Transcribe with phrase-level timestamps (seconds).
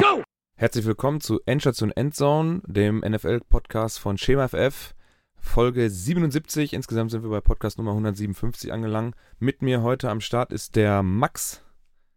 [0.00, 0.22] Go!
[0.56, 4.94] Herzlich willkommen zu Endstation Endzone, dem NFL-Podcast von Schema FF.
[5.36, 6.72] Folge 77.
[6.72, 9.14] Insgesamt sind wir bei Podcast Nummer 157 angelangt.
[9.40, 11.62] Mit mir heute am Start ist der Max.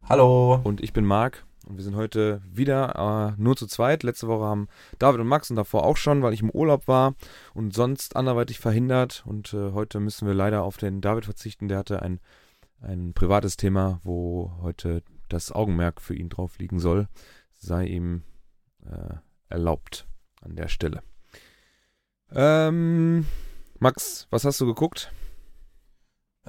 [0.08, 0.62] Hallo.
[0.64, 1.46] Und ich bin Marc.
[1.68, 4.04] Und wir sind heute wieder äh, nur zu zweit.
[4.04, 7.16] Letzte Woche haben David und Max und davor auch schon, weil ich im Urlaub war
[7.54, 9.24] und sonst anderweitig verhindert.
[9.26, 11.68] Und äh, heute müssen wir leider auf den David verzichten.
[11.68, 12.22] Der hatte ein,
[12.80, 17.10] ein privates Thema, wo heute das Augenmerk für ihn drauf liegen soll.
[17.64, 18.24] Sei ihm
[18.86, 19.16] äh,
[19.48, 20.06] erlaubt
[20.42, 21.02] an der Stelle.
[22.36, 23.26] Ähm,
[23.80, 25.14] Max, was hast du geguckt?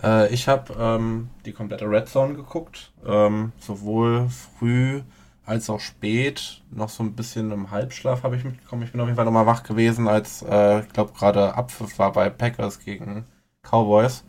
[0.03, 2.93] Äh, ich habe ähm, die komplette Red Zone geguckt.
[3.07, 5.03] Ähm, sowohl früh
[5.47, 6.65] als auch spät.
[6.73, 8.83] Noch so ein bisschen im Halbschlaf habe ich mitbekommen.
[8.83, 12.13] Ich bin auf jeden Fall nochmal wach gewesen, als äh, ich glaube gerade Abpfiff war
[12.13, 13.25] bei Packers gegen
[13.63, 14.25] Cowboys.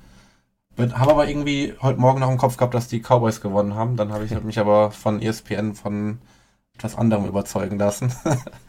[0.77, 3.95] Habe aber irgendwie heute Morgen noch im Kopf gehabt, dass die Cowboys gewonnen haben.
[3.97, 6.19] Dann habe ich mich aber von ESPN von
[6.75, 8.13] etwas anderem überzeugen lassen.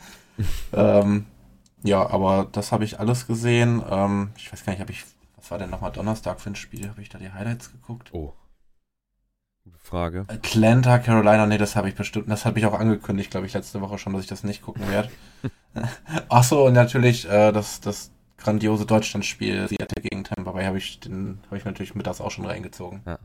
[0.72, 1.26] ähm,
[1.82, 3.82] ja, aber das habe ich alles gesehen.
[3.88, 5.04] Ähm, ich weiß gar nicht, habe ich
[5.46, 6.88] was war denn nochmal Donnerstag für ein Spiel?
[6.88, 8.12] Habe ich da die Highlights geguckt?
[8.12, 8.32] Oh.
[9.62, 10.24] Gute Frage.
[10.26, 13.80] Atlanta, Carolina, nee, das habe ich bestimmt, das habe ich auch angekündigt, glaube ich, letzte
[13.80, 15.08] Woche schon, dass ich das nicht gucken werde.
[16.28, 21.38] Achso, und natürlich äh, das, das grandiose Deutschlandspiel, Seattle gegen Tampa Bay, habe ich, den
[21.46, 23.02] habe ich natürlich mittags auch schon reingezogen.
[23.06, 23.20] Ja.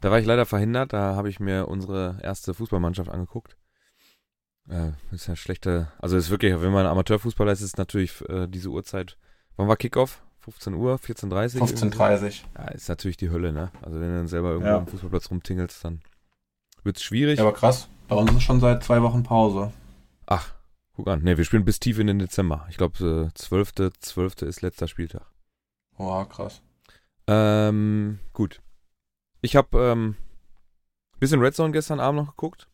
[0.00, 3.56] Da war ich leider verhindert, da habe ich mir unsere erste Fußballmannschaft angeguckt.
[4.68, 8.68] Äh, ist ja schlechte, also ist wirklich, wenn man Amateurfußballer ist, ist natürlich äh, diese
[8.68, 9.16] Uhrzeit.
[9.56, 10.22] Wann war Kickoff?
[10.40, 11.66] 15 Uhr, 14.30 Uhr?
[11.66, 12.30] 15.30 Uhr.
[12.56, 13.70] Ja, ist natürlich die Hölle, ne?
[13.82, 14.78] Also wenn du dann selber irgendwo ja.
[14.78, 16.00] am Fußballplatz rumtingelst, dann
[16.84, 17.38] wird es schwierig.
[17.38, 17.88] Ja, aber krass.
[18.08, 19.72] Bei uns ist schon seit zwei Wochen Pause.
[20.26, 20.54] Ach,
[20.94, 21.22] guck an.
[21.22, 22.66] Ne, wir spielen bis tief in den Dezember.
[22.70, 23.92] Ich glaube, äh, 12.
[23.98, 24.42] 12.
[24.42, 25.26] ist letzter Spieltag.
[25.98, 26.62] Oh, krass.
[27.26, 28.60] Ähm, gut.
[29.40, 30.16] Ich habe ähm,
[31.20, 32.68] bisschen Red Zone gestern Abend noch geguckt.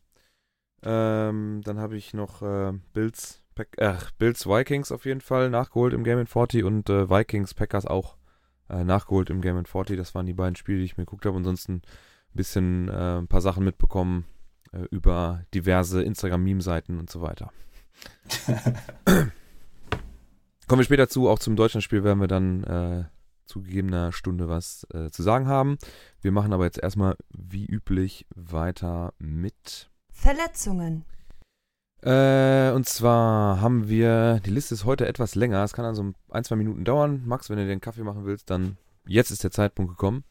[0.83, 5.93] Ähm, dann habe ich noch äh, Bills Pack, äh, Bills Vikings auf jeden Fall nachgeholt
[5.93, 8.17] im Game 40 und äh, Vikings Packers auch
[8.69, 9.97] äh, nachgeholt im Game 40.
[9.97, 11.37] Das waren die beiden Spiele, die ich mir geguckt habe.
[11.37, 11.81] Ansonsten ein
[12.33, 14.25] bisschen äh, ein paar Sachen mitbekommen
[14.73, 17.51] äh, über diverse Instagram-Meme-Seiten und so weiter.
[20.67, 23.07] Kommen wir später zu, auch zum Deutschlandspiel werden wir dann
[23.45, 25.77] zu gegebener Stunde was zu sagen haben.
[26.21, 31.05] Wir machen aber jetzt erstmal wie üblich weiter mit Verletzungen.
[32.01, 36.43] Äh, und zwar haben wir, die Liste ist heute etwas länger, es kann also ein,
[36.43, 37.23] zwei Minuten dauern.
[37.25, 40.23] Max, wenn du den Kaffee machen willst, dann jetzt ist der Zeitpunkt gekommen.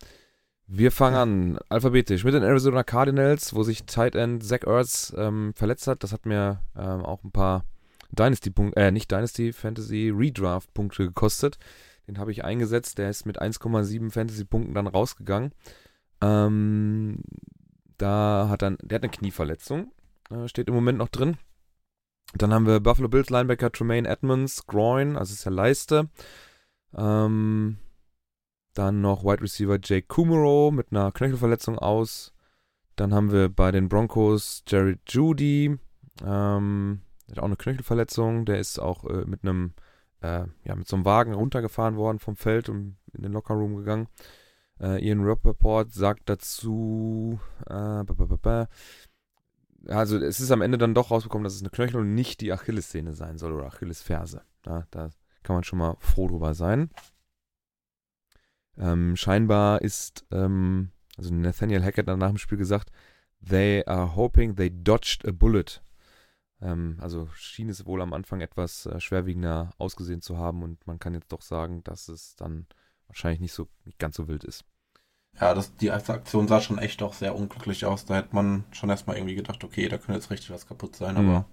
[0.67, 5.53] Wir fangen an, alphabetisch, mit den Arizona Cardinals, wo sich Tight End Zach Ertz ähm,
[5.55, 6.03] verletzt hat.
[6.03, 7.65] Das hat mir ähm, auch ein paar
[8.13, 11.59] Dynasty-Punkte, äh, nicht Dynasty, Fantasy Redraft-Punkte gekostet.
[12.07, 15.53] Den habe ich eingesetzt, der ist mit 1,7 Fantasy-Punkten dann rausgegangen.
[16.21, 17.23] Ähm,
[17.97, 19.93] da hat dann, der hat eine Knieverletzung,
[20.31, 21.37] äh, steht im Moment noch drin.
[22.35, 26.09] Dann haben wir Buffalo Bills Linebacker Tremaine Edmonds, Groin, also ist ja Leiste.
[26.97, 27.79] Ähm,
[28.75, 32.33] dann noch Wide Receiver Jake Kumaro mit einer Knöchelverletzung aus.
[32.97, 35.79] Dann haben wir bei den Broncos Jared Judy,
[36.25, 38.45] ähm, der hat auch eine Knöchelverletzung.
[38.45, 39.75] Der ist auch äh, mit einem,
[40.25, 44.09] äh, ja, mit so einem Wagen runtergefahren worden vom Feld und in den Lockerroom gegangen.
[44.81, 48.05] Äh, Ian Rappaport sagt dazu, äh,
[49.87, 52.53] also es ist am Ende dann doch rausgekommen, dass es eine Knöchel und nicht die
[52.53, 54.43] Achillessehne sein soll oder Achillesferse.
[54.65, 55.11] Ja, da
[55.43, 56.91] kann man schon mal froh drüber sein.
[58.79, 62.91] Ähm, scheinbar ist, ähm, also Nathaniel Hackett hat nach dem Spiel gesagt,
[63.47, 65.83] they are hoping they dodged a bullet.
[66.65, 70.99] Ähm, also schien es wohl am Anfang etwas äh, schwerwiegender ausgesehen zu haben und man
[70.99, 72.67] kann jetzt doch sagen, dass es dann
[73.07, 74.65] wahrscheinlich nicht so nicht ganz so wild ist.
[75.41, 78.05] Ja, das, die Aktion sah schon echt doch sehr unglücklich aus.
[78.05, 81.15] Da hätte man schon erstmal irgendwie gedacht, okay, da könnte jetzt richtig was kaputt sein,
[81.21, 81.29] mhm.
[81.29, 81.47] aber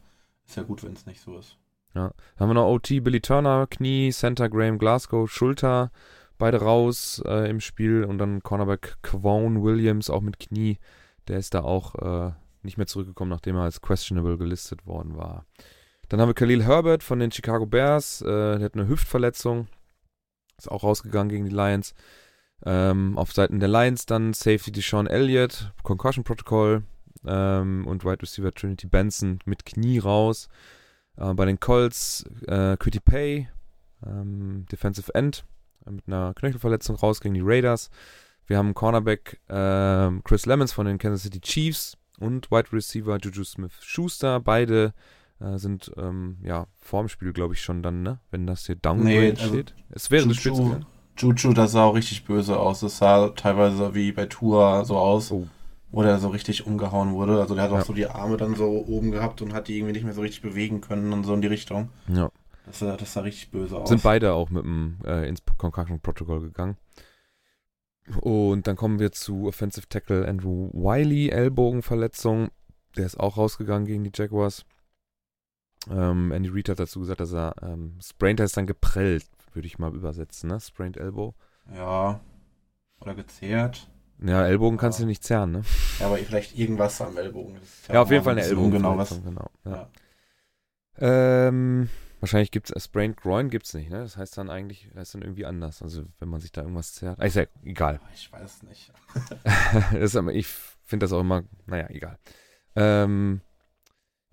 [0.45, 1.57] ist ja gut, wenn es nicht so ist.
[1.93, 5.91] Ja, dann haben wir noch OT, Billy Turner, Knie, Center, Graham Glasgow, Schulter,
[6.37, 10.77] beide raus äh, im Spiel und dann Cornerback Quone Williams auch mit Knie.
[11.27, 12.31] Der ist da auch äh,
[12.63, 15.45] nicht mehr zurückgekommen, nachdem er als questionable gelistet worden war.
[16.09, 18.25] Dann haben wir Khalil Herbert von den Chicago Bears, äh,
[18.57, 19.67] der hat eine Hüftverletzung,
[20.57, 21.93] ist auch rausgegangen gegen die Lions.
[22.63, 26.83] Ähm, auf Seiten der Lions dann Safety Deshaun Elliott, Concussion Protocol
[27.25, 30.47] ähm, und Wide Receiver Trinity Benson mit Knie raus.
[31.17, 33.49] Äh, bei den Colts äh, Quitty Pay,
[34.05, 35.45] ähm, Defensive End,
[35.85, 37.89] äh, mit einer Knöchelverletzung raus gegen die Raiders.
[38.45, 43.43] Wir haben Cornerback äh, Chris Lemons von den Kansas City Chiefs und Wide Receiver Juju
[43.43, 44.39] Smith Schuster.
[44.39, 44.93] Beide
[45.39, 48.19] äh, sind ähm, ja vorm Spiel, glaube ich, schon dann, ne?
[48.31, 49.75] Wenn das hier Downgrade nee, also steht.
[49.89, 50.81] Es wäre eine Spitze.
[51.17, 52.79] Juju, das sah auch richtig böse aus.
[52.79, 55.31] Das sah teilweise wie bei Tour so aus.
[55.31, 55.47] Oh.
[55.93, 57.41] wo der so richtig umgehauen wurde.
[57.41, 57.83] Also der hat auch Ja.
[57.83, 60.41] so die Arme dann so oben gehabt und hat die irgendwie nicht mehr so richtig
[60.41, 61.89] bewegen können und so in die Richtung.
[62.07, 62.29] Ja.
[62.65, 63.89] Das, sah- das sah richtig böse aus.
[63.89, 66.77] Sind beide auch mit dem äh, ins Concussion Protocol gegangen.
[68.21, 72.49] Und dann kommen wir zu Offensive Tackle Andrew Wiley, Ellbogenverletzung.
[72.97, 74.65] Der ist auch rausgegangen gegen die Jaguars.
[75.89, 79.79] Ähm, Andy Reid hat dazu gesagt, dass er ähm, sprained heißt dann geprellt, würde ich
[79.79, 80.59] mal übersetzen, ne?
[80.59, 81.33] Sprained Elbow.
[81.73, 82.19] Ja.
[82.99, 83.89] Oder gezehrt.
[84.23, 85.03] Ja, Ellbogen kannst Ja.
[85.05, 85.61] du nicht zerren, ne?
[85.99, 87.55] Ja, aber vielleicht irgendwas am Ellbogen.
[87.55, 89.49] Ist Ja, auf jeden Fall eine Ellbogenverletzung, genau.
[89.65, 89.89] Ja.
[90.99, 91.47] Ja.
[91.47, 91.89] Ähm,
[92.21, 93.99] wahrscheinlich gibt es Sprained Groin gibt's nicht, ne?
[93.99, 95.81] Das heißt dann eigentlich, das ist dann irgendwie anders.
[95.81, 97.19] Also wenn man sich da irgendwas zerrt.
[97.19, 97.99] Ah, ist ja egal.
[98.13, 98.93] Ich weiß nicht.
[99.99, 102.17] ist ich finde das auch immer, naja, egal.
[102.75, 103.41] Ähm,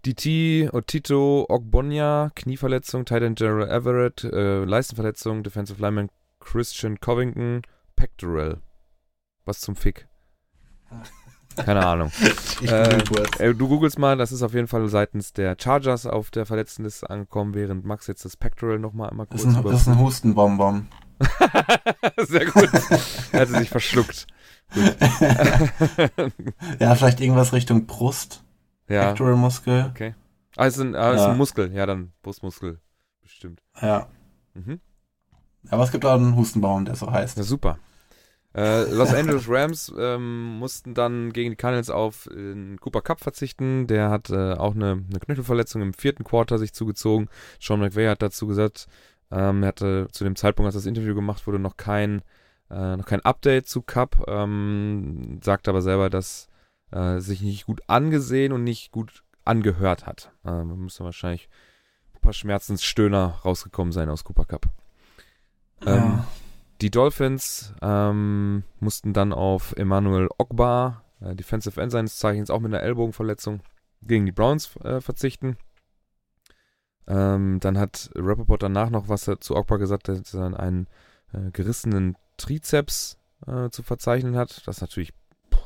[0.06, 7.62] DT, Otito, Ogbonya, Knieverletzung, Titan General Everett, äh, Leistenverletzung, Defensive Lineman Christian Covington,
[7.96, 8.60] Pectoral.
[9.44, 10.06] Was zum Fick?
[11.64, 12.10] Keine Ahnung.
[12.60, 13.38] Ich Äh, kurz.
[13.38, 17.08] Äh, du googelst mal, das ist auf jeden Fall seitens der Chargers auf der Verletztenliste
[17.08, 19.98] angekommen, während Max jetzt das Pectoral nochmal einmal Das kurz ist, ein, das ist ein
[20.04, 20.88] Hustenbonbon.
[22.28, 22.68] Sehr gut.
[23.32, 24.26] Er hat sich verschluckt.
[26.78, 28.42] ja, vielleicht irgendwas Richtung Brust.
[28.88, 29.08] ja.
[29.08, 29.92] Pectoral-Muskel.
[30.56, 31.30] Ah, ist ein, ah, ist Ja.
[31.30, 31.72] ein Muskel.
[31.72, 32.80] Ja, dann Brustmuskel.
[33.22, 33.60] Bestimmt.
[33.80, 34.08] Ja.
[34.54, 34.80] Mhm.
[35.70, 37.36] Aber es gibt auch einen Hustenbaum, der so heißt.
[37.36, 37.78] Ja, super.
[38.58, 43.86] Äh, Los Angeles Rams ähm, mussten dann gegen die Cardinals auf äh, Cooper Cup verzichten.
[43.86, 47.28] Der hat äh, auch eine, eine Knöchelverletzung im vierten Quarter sich zugezogen.
[47.60, 48.88] Sean McVay hat dazu gesagt,
[49.30, 52.22] ähm, er hatte zu dem Zeitpunkt, als das Interview gemacht wurde, noch kein,
[52.68, 54.24] äh, noch kein Update zu Cup.
[54.26, 56.48] Ähm, sagt aber selber, dass
[57.18, 60.30] sich nicht gut angesehen und nicht gut angehört hat.
[60.42, 61.48] Äh, da müsste wahrscheinlich
[62.14, 64.68] ein paar Schmerzensstöhner rausgekommen sein aus Cooper Cup.
[65.86, 66.26] Ähm, ja.
[66.80, 72.72] Die Dolphins ähm, mussten dann auf Emmanuel Ogba, äh, Defensive End seines Zeichens, auch mit
[72.72, 73.60] einer Ellbogenverletzung,
[74.02, 75.56] gegen die Browns äh, verzichten.
[77.06, 80.86] Ähm, dann hat Rappaport danach noch was zu Ogba gesagt, dass er einen
[81.32, 84.66] äh, gerissenen Trizeps äh, zu verzeichnen hat.
[84.66, 85.12] Das ist natürlich
[85.50, 85.58] puh,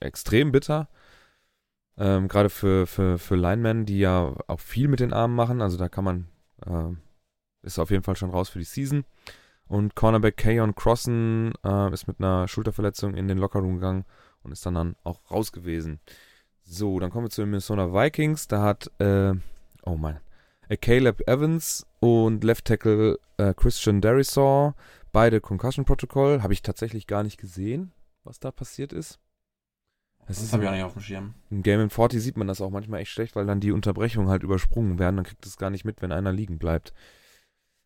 [0.00, 0.88] extrem bitter.
[1.96, 5.60] Ähm, Gerade für, für, für Linemen, die ja auch viel mit den Armen machen.
[5.60, 6.28] Also da kann man,
[6.64, 6.96] äh,
[7.62, 9.04] ist auf jeden Fall schon raus für die Season.
[9.66, 14.04] Und Cornerback Kayon Crossen äh, ist mit einer Schulterverletzung in den Lockerroom gegangen
[14.42, 16.00] und ist dann, dann auch raus gewesen.
[16.62, 18.46] So, dann kommen wir zu den Minnesota Vikings.
[18.48, 19.34] Da hat, äh,
[19.84, 20.20] oh mein,
[20.68, 24.74] äh, Caleb Evans und Left Tackle äh, Christian Derisaw
[25.12, 26.42] beide Concussion Protocol.
[26.42, 27.92] Habe ich tatsächlich gar nicht gesehen,
[28.24, 29.18] was da passiert ist.
[30.26, 31.34] Es Das ist habe ich auch nicht auf dem Schirm.
[31.50, 34.28] im Game in 40 sieht man das auch manchmal echt schlecht, weil dann die Unterbrechungen
[34.28, 35.16] halt übersprungen werden.
[35.16, 36.92] Dann kriegt es gar nicht mit, wenn einer liegen bleibt.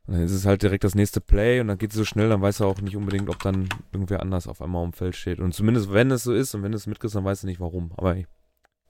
[0.08, 2.30] Und dann ist es halt direkt das nächste Play und dann geht es so schnell,
[2.30, 5.38] dann weiß er auch nicht unbedingt, ob dann irgendwer anders auf einmal am Feld steht.
[5.38, 7.92] Und zumindest wenn es so ist und wenn es mitkriegst, dann weißt du nicht warum.
[7.94, 8.26] Aber ey,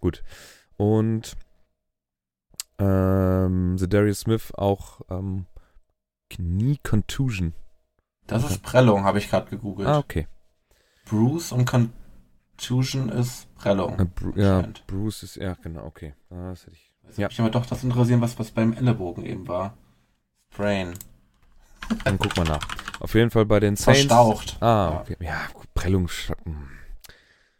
[0.00, 0.22] gut.
[0.76, 1.36] Und
[2.78, 5.46] ähm, The Darius Smith auch ähm,
[6.30, 7.52] Knie-Contusion.
[8.28, 9.88] Das ist Prellung, habe ich gerade gegoogelt.
[9.88, 10.28] Ah, okay.
[11.06, 13.98] Bruce und Contusion ist Prellung.
[13.98, 14.68] Äh, Bru ja.
[14.86, 16.14] Bruce ist, ja genau, okay.
[16.30, 16.92] Ah, das hätte ich.
[17.06, 17.26] Jetzt Ja.
[17.26, 19.76] mich aber doch das interessieren, was, was beim Ellenbogen eben war.
[20.52, 20.94] Sprain.
[22.04, 22.60] Dann guck mal nach.
[23.00, 24.00] Auf jeden Fall bei den Saints.
[24.00, 24.56] Verstaucht.
[24.60, 25.00] Ah, Ja.
[25.00, 25.16] okay.
[25.20, 26.08] Ja, gut, Prellung.
[26.44, 26.68] hm.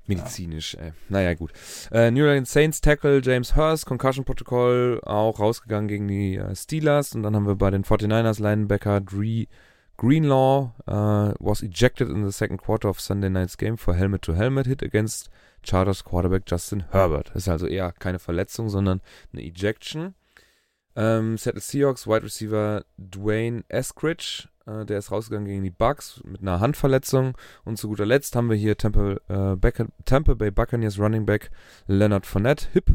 [0.06, 0.92] Medizinisch, ey.
[1.11, 1.52] Naja, gut.
[1.92, 7.14] Äh, New Orleans Saints Tackle James Hurst, Concussion Protokoll, auch rausgegangen gegen die äh, Steelers.
[7.14, 9.47] Und dann haben wir bei den 49ers Linebacker Dree
[9.99, 14.82] Greenlaw uh, was ejected in the second quarter of Sunday night's game for helmet-to-helmet hit
[14.82, 15.28] against
[15.64, 17.30] Chargers Quarterback Justin Herbert.
[17.35, 19.00] Ist also eher keine Verletzung, sondern
[19.32, 20.14] eine Ejection.
[20.98, 26.42] Ähm, Seattle Seahawks Wide Receiver Dwayne Eskridge, äh, der ist rausgegangen gegen die Bucks mit
[26.42, 27.36] einer Handverletzung.
[27.64, 31.50] Und zu guter Letzt haben wir hier Tampa, äh, Bac- Tampa Bay Buccaneers Running Back
[31.86, 32.86] Leonard Fournette, Hip.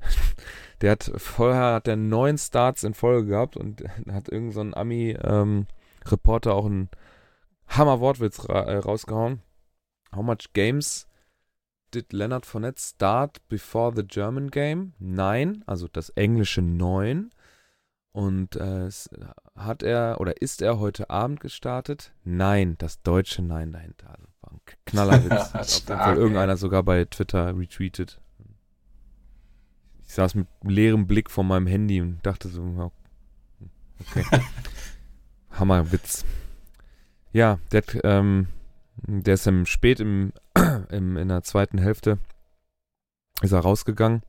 [0.82, 3.82] Der hat vorher hat der neun Starts in Folge gehabt und
[4.12, 5.66] hat irgend so ein Ami ähm,
[6.04, 6.90] auch einen
[7.68, 9.42] Hammer-Wortwitz ra äh, rausgehauen.
[10.14, 11.08] How much games
[11.94, 14.94] did Leonard Fournette start before the German game?
[14.98, 17.30] Nein, also das englische neun.
[18.12, 18.90] Und äh,
[19.56, 22.12] hat er oder ist er heute Abend gestartet?
[22.24, 24.10] Nein, das deutsche Nein dahinter.
[24.10, 25.30] Also war ein Knallerwitz.
[25.54, 28.20] Hat auf jeden Fall irgendeiner sogar bei Twitter retweetet.
[30.04, 32.92] Ich saß mit leerem Blick vor meinem Handy und dachte so,
[33.98, 34.24] okay.
[35.52, 36.26] Hammerwitz.
[37.32, 38.48] Ja, der, ähm,
[38.96, 40.34] der ist im spät im,
[40.92, 42.18] im, in der zweiten Hälfte
[43.42, 44.22] ist er rausgegangen.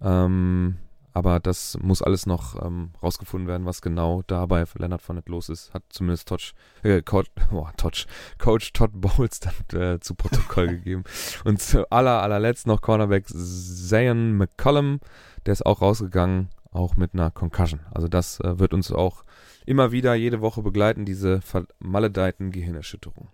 [0.00, 0.76] Ähm,
[1.12, 5.48] Aber das muss alles noch ähm, rausgefunden werden, was genau da bei Leonard Fournette los
[5.48, 5.74] ist.
[5.74, 6.52] Hat zumindest Todd,
[6.84, 8.06] äh, Coach, oh, Todd,
[8.38, 11.02] Coach Todd Bowles dann äh, zu Protokoll gegeben.
[11.44, 15.00] Und zu aller, allerletzt noch Cornerback Zion McCollum.
[15.46, 17.80] Der ist auch rausgegangen, auch mit einer Concussion.
[17.90, 19.24] Also das äh, wird uns auch
[19.66, 23.30] immer wieder jede Woche begleiten, diese vermaledeiten Gehirnerschütterungen.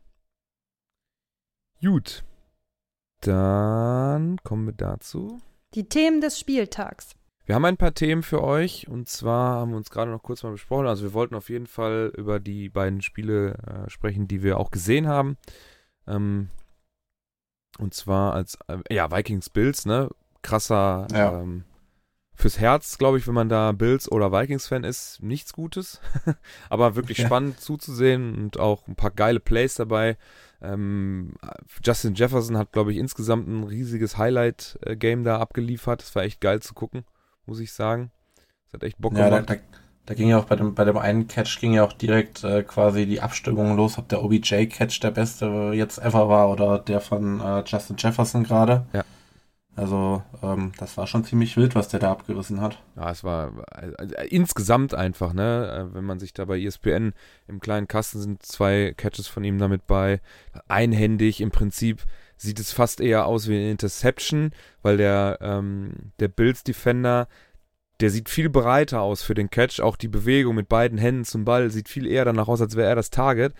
[1.82, 2.24] Gut.
[3.24, 5.40] Dann kommen wir dazu.
[5.74, 7.14] Die Themen des Spieltags.
[7.46, 10.42] Wir haben ein paar Themen für euch und zwar haben wir uns gerade noch kurz
[10.42, 10.86] mal besprochen.
[10.86, 14.70] Also wir wollten auf jeden Fall über die beiden Spiele äh, sprechen, die wir auch
[14.70, 15.36] gesehen haben.
[16.06, 16.48] Ähm,
[17.78, 20.10] und zwar als äh, ja Vikings Bills, ne?
[20.42, 21.40] Krasser ja.
[21.40, 21.64] ähm,
[22.34, 26.00] fürs Herz, glaube ich, wenn man da Bills oder Vikings Fan ist, nichts Gutes.
[26.68, 27.26] Aber wirklich ja.
[27.26, 30.16] spannend zuzusehen und auch ein paar geile Plays dabei.
[30.64, 31.34] Ähm,
[31.84, 36.02] Justin Jefferson hat, glaube ich, insgesamt ein riesiges Highlight-Game da abgeliefert.
[36.02, 37.04] Das war echt geil zu gucken
[37.46, 38.10] muss ich sagen.
[38.66, 39.50] Das hat echt Bock ja, gemacht.
[39.50, 39.60] Da, da,
[40.06, 42.62] da, ging ja auch bei dem, bei dem einen Catch ging ja auch direkt äh,
[42.62, 47.40] quasi die Abstimmung los, ob der OBJ-Catch der beste jetzt ever war oder der von
[47.40, 48.86] äh, Justin Jefferson gerade.
[48.92, 49.04] Ja.
[49.76, 52.80] Also, ähm, das war schon ziemlich wild, was der da abgerissen hat.
[52.96, 55.88] Ja, es war also, insgesamt einfach, ne?
[55.90, 57.12] Äh, wenn man sich da bei ESPN
[57.48, 60.20] im kleinen Kasten sind zwei Catches von ihm damit bei.
[60.68, 62.04] Einhändig im Prinzip
[62.36, 64.52] sieht es fast eher aus wie eine Interception,
[64.82, 67.26] weil der, ähm, der Bills-Defender,
[68.00, 69.80] der sieht viel breiter aus für den Catch.
[69.80, 72.88] Auch die Bewegung mit beiden Händen zum Ball sieht viel eher danach aus, als wäre
[72.88, 73.54] er das Target.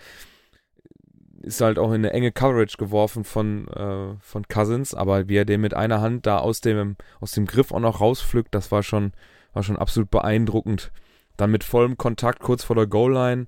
[1.45, 5.45] Ist halt auch in eine enge Coverage geworfen von, äh, von Cousins, aber wie er
[5.45, 8.81] den mit einer Hand da aus dem, aus dem Griff auch noch rauspflückt, das war
[8.81, 9.11] schon,
[9.53, 10.91] war schon absolut beeindruckend.
[11.37, 13.45] Dann mit vollem Kontakt kurz vor der Goal-Line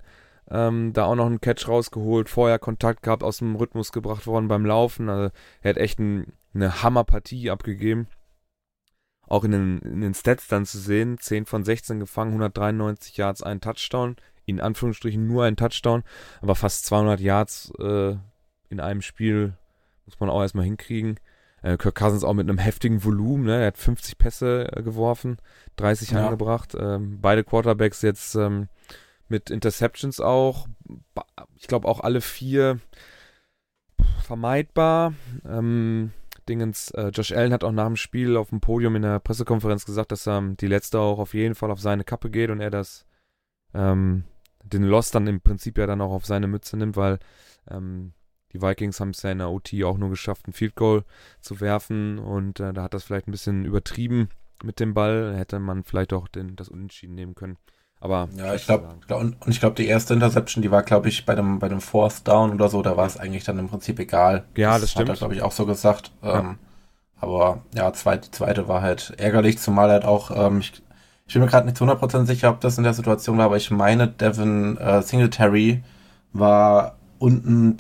[0.50, 4.48] ähm, da auch noch einen Catch rausgeholt, vorher Kontakt gehabt, aus dem Rhythmus gebracht worden
[4.48, 5.10] beim Laufen.
[5.10, 8.08] Also er hat echt ein, eine Hammerpartie abgegeben.
[9.28, 13.44] Auch in den, in den Stats dann zu sehen, 10 von 16 gefangen, 193 Yards,
[13.44, 14.16] ein Touchdown.
[14.48, 16.04] In Anführungsstrichen nur ein Touchdown,
[16.42, 18.16] aber fast 200 Yards äh,
[18.70, 19.54] in einem Spiel
[20.06, 21.20] muss man auch erstmal hinkriegen.
[21.62, 23.60] Äh, Kirk Cousins auch mit einem heftigen Volumen, ne?
[23.60, 25.38] er hat 50 Pässe äh, geworfen,
[25.76, 26.26] 30 ja.
[26.26, 26.76] angebracht.
[26.80, 28.70] Ähm, beide Quarterbacks jetzt ähm,
[29.28, 30.68] mit Interceptions auch.
[31.56, 32.80] Ich glaube auch alle vier
[34.24, 35.14] vermeidbar.
[35.46, 36.12] Ähm,
[36.48, 39.86] Dingens, äh, Josh Allen hat auch nach dem Spiel auf dem Podium in der Pressekonferenz
[39.86, 42.70] gesagt, dass ähm, die letzte auch auf jeden Fall auf seine Kappe geht und er
[42.72, 43.06] das
[43.74, 44.24] ähm,
[44.68, 47.20] den Loss dann im Prinzip ja dann auch auf seine Mütze nimmt, weil
[47.70, 48.14] ähm,
[48.54, 51.04] die Vikings haben es ja in der OT auch nur geschafft, ein Field Goal
[51.42, 54.30] zu werfen und äh, da hat das vielleicht ein bisschen übertrieben
[54.64, 55.36] mit dem Ball.
[55.36, 57.58] Hätte man vielleicht auch den, das Unentschieden nehmen können.
[58.00, 61.26] Aber ja, ich glaube, glaub, und, ich glaube, die erste Interception, die war, glaube ich,
[61.26, 64.00] bei dem, bei dem Fourth Down oder so, da war es eigentlich dann im Prinzip
[64.00, 64.46] egal.
[64.56, 65.10] Ja, das, das stimmt.
[65.10, 66.12] Hat er, glaube ich, auch so gesagt.
[66.22, 66.40] Ja.
[66.40, 66.60] Ähm,
[67.20, 70.84] aber ja, zweit, die zweite war halt ärgerlich, zumal halt auch, ähm, ich,
[71.28, 73.58] ich bin mir gerade nicht zu 100% sicher, ob das in der Situation war, aber
[73.58, 75.84] ich meine, Devin äh, Singletary
[76.34, 77.78] war unten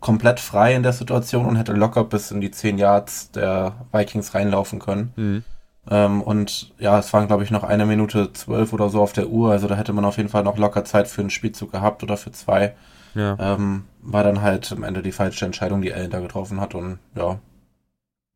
[0.00, 4.34] komplett frei in der Situation und hätte locker bis in die 10 Yards der Vikings
[4.34, 5.12] reinlaufen können.
[5.16, 5.44] Mhm.
[5.90, 9.28] Ähm, und ja, es waren, glaube ich, noch eine Minute zwölf oder so auf der
[9.28, 9.50] Uhr.
[9.50, 12.16] Also da hätte man auf jeden Fall noch locker Zeit für einen Spielzug gehabt oder
[12.16, 12.74] für zwei.
[13.14, 13.36] Ja.
[13.40, 16.74] Ähm, war dann halt am Ende die falsche Entscheidung, die Allen da getroffen hat.
[16.74, 17.38] Und ja,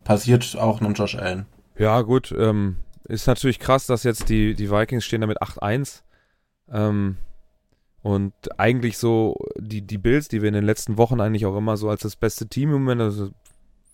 [0.02, 1.46] passiert auch einem Josh Allen.
[1.78, 2.34] Ja, gut.
[2.36, 2.76] Ähm,
[3.12, 6.02] ist natürlich krass, dass jetzt die, die Vikings stehen da mit 8-1.
[6.70, 7.18] Ähm,
[8.02, 11.76] und eigentlich so die, die Bills, die wir in den letzten Wochen eigentlich auch immer
[11.76, 13.30] so als das beste Team im Moment, also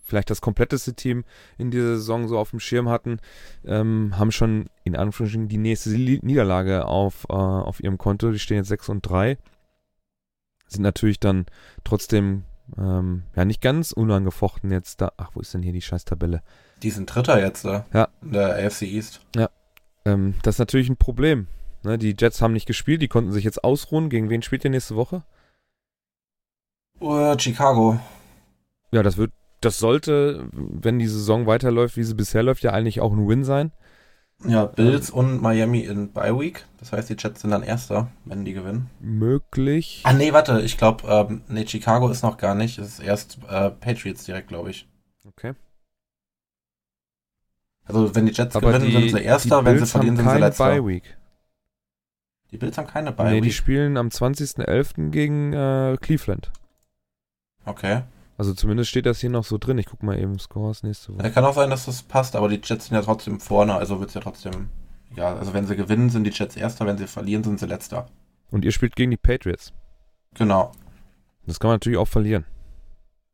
[0.03, 1.23] vielleicht das kompletteste Team
[1.57, 3.19] in dieser Saison so auf dem Schirm hatten,
[3.65, 8.31] ähm, haben schon in Anführungsstrichen die nächste Niederlage auf, äh, auf ihrem Konto.
[8.31, 9.37] Die stehen jetzt 6 und 3.
[10.67, 11.45] Sind natürlich dann
[11.83, 12.45] trotzdem
[12.77, 15.11] ähm, ja nicht ganz unangefochten jetzt da.
[15.17, 16.41] Ach, wo ist denn hier die scheiß Tabelle?
[16.81, 17.85] Die sind Dritter jetzt da.
[17.93, 18.07] Ja.
[18.21, 19.21] In der AFC East.
[19.35, 19.49] Ja.
[20.05, 21.47] Ähm, das ist natürlich ein Problem.
[21.83, 24.09] Ne, die Jets haben nicht gespielt, die konnten sich jetzt ausruhen.
[24.09, 25.23] Gegen wen spielt ihr nächste Woche?
[26.99, 27.99] Uh, Chicago.
[28.91, 29.31] Ja, das wird
[29.61, 33.43] das sollte, wenn die Saison weiterläuft, wie sie bisher läuft, ja eigentlich auch ein Win
[33.43, 33.71] sein.
[34.45, 36.65] Ja, Bills ähm, und Miami in Bye Week.
[36.79, 38.89] Das heißt, die Jets sind dann Erster, wenn die gewinnen.
[39.01, 40.01] Möglich.
[40.05, 40.61] Ah, nee, warte.
[40.61, 42.77] Ich glaube, ähm, nee, Chicago ist noch gar nicht.
[42.79, 44.87] Es ist erst äh, Patriots direkt, glaube ich.
[45.27, 45.53] Okay.
[47.89, 49.65] Also, wenn die Jets Aber gewinnen, die, sind sie Erster.
[49.65, 50.65] Wenn sie verlieren, sind sie Letzter.
[50.65, 51.17] Bye Week.
[52.51, 55.09] Die Bills haben keine Bye nee, die spielen am 20.11.
[55.11, 56.51] gegen äh, Cleveland.
[57.65, 58.03] Okay.
[58.37, 59.77] Also zumindest steht das hier noch so drin.
[59.77, 61.23] Ich guck mal eben Scores nächste Woche.
[61.23, 63.99] Ja, kann auch sein, dass das passt, aber die Jets sind ja trotzdem vorne, also
[63.99, 64.69] wird es ja trotzdem.
[65.15, 68.05] Ja, also wenn sie gewinnen, sind die Jets Erster, wenn sie verlieren, sind sie Letzter.
[68.49, 69.73] Und ihr spielt gegen die Patriots.
[70.35, 70.71] Genau.
[71.45, 72.45] Das kann man natürlich auch verlieren.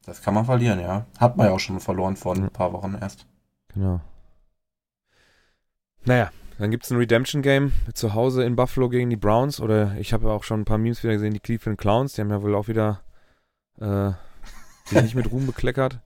[0.05, 1.05] Das kann man verlieren, ja.
[1.19, 3.25] Hat man ja auch schon verloren vor ein paar Wochen erst.
[3.73, 4.01] Genau.
[6.05, 9.59] Naja, dann gibt es ein Redemption-Game zu Hause in Buffalo gegen die Browns.
[9.59, 12.13] Oder ich habe auch schon ein paar Memes wieder gesehen, die Cleveland Clowns.
[12.13, 13.01] Die haben ja wohl auch wieder
[13.79, 14.11] äh,
[14.85, 15.99] sich nicht mit Ruhm bekleckert.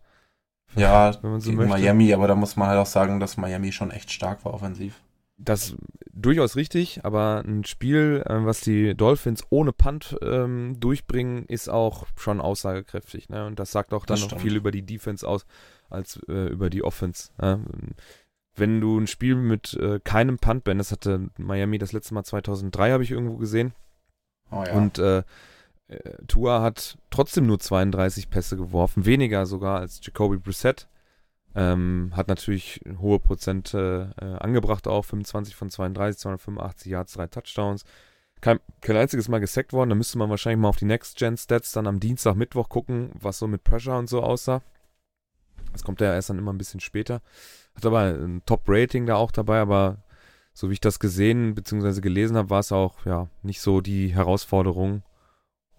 [0.75, 1.77] Ja, wenn man so gegen möchte.
[1.77, 5.01] Miami, aber da muss man halt auch sagen, dass Miami schon echt stark war offensiv.
[5.37, 5.75] Das
[6.11, 12.05] durchaus richtig, aber ein Spiel, äh, was die Dolphins ohne Punt ähm, durchbringen, ist auch
[12.17, 13.29] schon aussagekräftig.
[13.29, 13.45] Ne?
[13.45, 15.45] Und das sagt auch dann noch viel über die Defense aus
[15.89, 17.29] als äh, über die Offense.
[17.41, 17.59] Ja?
[18.59, 22.23] Wenn du ein Spiel mit äh, keinem Punt, Ben, das hatte Miami das letzte Mal
[22.23, 23.73] 2003, habe ich irgendwo gesehen.
[24.51, 24.73] Oh ja.
[24.73, 25.23] Und äh,
[25.87, 30.87] äh, Tua hat trotzdem nur 32 Pässe geworfen, weniger sogar als Jacoby Brissett.
[31.55, 37.83] Ähm, hat natürlich hohe Prozente äh, angebracht auch, 25 von 32, 285 Yards, drei Touchdowns.
[38.39, 39.89] Kein, kein einziges Mal gesackt worden.
[39.89, 43.47] Da müsste man wahrscheinlich mal auf die Next-Gen-Stats dann am Dienstag, Mittwoch gucken, was so
[43.47, 44.61] mit Pressure und so aussah.
[45.73, 47.21] Das kommt ja erst dann immer ein bisschen später.
[47.79, 49.97] Hat aber ein Top-Rating da auch dabei, aber
[50.53, 52.01] so wie ich das gesehen bzw.
[52.01, 55.03] gelesen habe, war es auch ja nicht so die Herausforderung,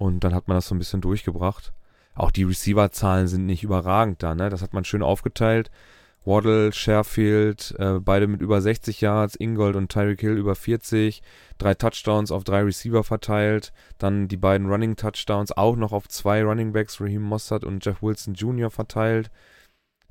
[0.00, 1.75] und dann hat man das so ein bisschen durchgebracht.
[2.14, 4.49] Auch die Receiver-Zahlen sind nicht überragend da, ne?
[4.49, 5.71] Das hat man schön aufgeteilt.
[6.25, 11.23] Waddle, Sherfield, äh, beide mit über 60 Yards, Ingold und Tyreek Hill über 40,
[11.59, 16.42] drei Touchdowns auf drei Receiver verteilt, dann die beiden Running Touchdowns auch noch auf zwei
[16.42, 18.71] Running Backs, Raheem Mossad und Jeff Wilson Jr.
[18.71, 19.30] verteilt.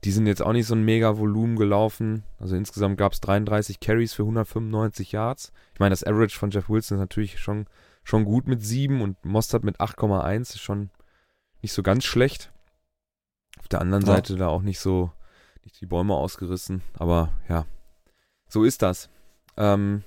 [0.04, 2.24] Die sind jetzt auch nicht so ein mega Volumen gelaufen.
[2.40, 5.52] Also insgesamt gab es 33 Carries für 195 Yards.
[5.74, 7.66] Ich meine, das Average von Jeff Wilson ist natürlich schon
[8.04, 10.90] schon gut mit 7 und Mostert mit 8,1 ist schon
[11.62, 12.52] nicht so ganz schlecht.
[13.60, 14.14] Auf der anderen ja.
[14.14, 15.12] Seite da auch nicht so
[15.64, 17.66] nicht die Bäume ausgerissen, aber ja,
[18.48, 19.10] so ist das.
[19.58, 20.04] Ähm,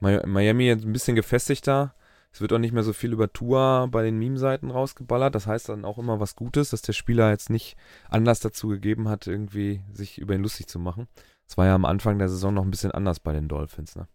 [0.00, 1.94] Miami jetzt ein bisschen gefestigter.
[2.34, 5.36] Es wird auch nicht mehr so viel über Tua bei den Meme-Seiten rausgeballert.
[5.36, 7.76] Das heißt dann auch immer was Gutes, dass der Spieler jetzt nicht
[8.10, 11.06] Anlass dazu gegeben hat, irgendwie sich über ihn lustig zu machen.
[11.46, 14.08] Das war ja am Anfang der Saison noch ein bisschen anders bei den Dolphins, ne?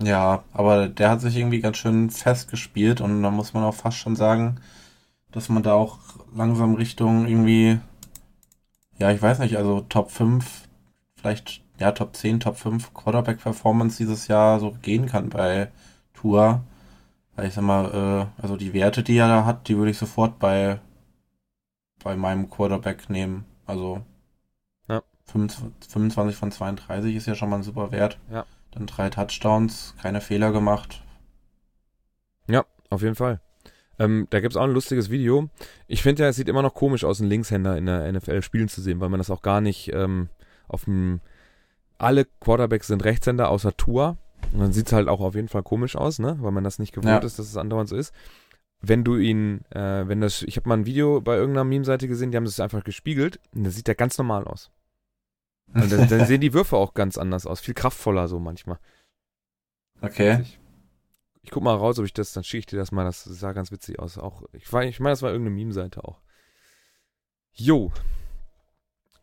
[0.00, 3.98] Ja, aber der hat sich irgendwie ganz schön festgespielt und da muss man auch fast
[3.98, 4.58] schon sagen,
[5.32, 5.98] dass man da auch
[6.34, 7.78] langsam Richtung irgendwie,
[8.96, 10.66] ja, ich weiß nicht, also Top 5,
[11.16, 15.70] vielleicht, ja, Top 10, Top 5 Quarterback-Performance dieses Jahr so gehen kann bei
[16.14, 16.64] Tour.
[17.34, 19.98] Weil ich sag mal, äh, also die Werte, die er da hat, die würde ich
[19.98, 20.80] sofort bei,
[22.02, 23.44] bei meinem Quarterback nehmen.
[23.66, 24.02] Also
[24.88, 25.02] ja.
[25.26, 28.18] 25 von 32 ist ja schon mal ein super Wert.
[28.30, 28.44] Ja.
[28.72, 31.02] Dann drei Touchdowns, keine Fehler gemacht.
[32.48, 33.40] Ja, auf jeden Fall.
[33.98, 35.48] Ähm, da gibt es auch ein lustiges Video.
[35.86, 38.68] Ich finde ja, es sieht immer noch komisch aus, einen Linkshänder in der NFL spielen
[38.68, 40.28] zu sehen, weil man das auch gar nicht ähm,
[40.68, 41.20] auf dem.
[41.98, 44.16] Alle Quarterbacks sind Rechtshänder außer Tua.
[44.52, 46.36] Und dann sieht es halt auch auf jeden Fall komisch aus, ne?
[46.40, 47.18] Weil man das nicht gewohnt ja.
[47.18, 48.12] ist, dass es andauernd so ist.
[48.80, 52.30] Wenn du ihn, äh, wenn das, ich habe mal ein Video bei irgendeiner Meme-Seite gesehen,
[52.30, 54.70] die haben das einfach gespiegelt und das sieht ja ganz normal aus.
[55.72, 58.78] Und dann, dann sehen die Würfe auch ganz anders aus, viel kraftvoller so manchmal.
[60.00, 60.40] Okay.
[60.42, 60.58] Ich,
[61.42, 63.52] ich guck mal raus, ob ich das, dann schicke ich dir das mal, das sah
[63.52, 64.18] ganz witzig aus.
[64.18, 66.20] Auch, ich, ich meine, das war irgendeine Meme-Seite auch.
[67.52, 67.92] Jo.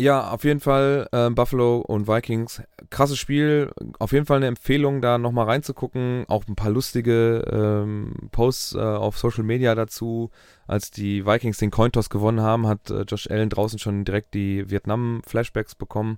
[0.01, 2.61] Ja, auf jeden Fall äh, Buffalo und Vikings.
[2.89, 3.69] Krasses Spiel.
[3.99, 6.23] Auf jeden Fall eine Empfehlung, da nochmal reinzugucken.
[6.29, 10.31] Auch ein paar lustige ähm, Posts äh, auf Social Media dazu.
[10.67, 14.69] Als die Vikings den Cointoss gewonnen haben, hat äh, Josh Allen draußen schon direkt die
[14.69, 16.17] Vietnam-Flashbacks bekommen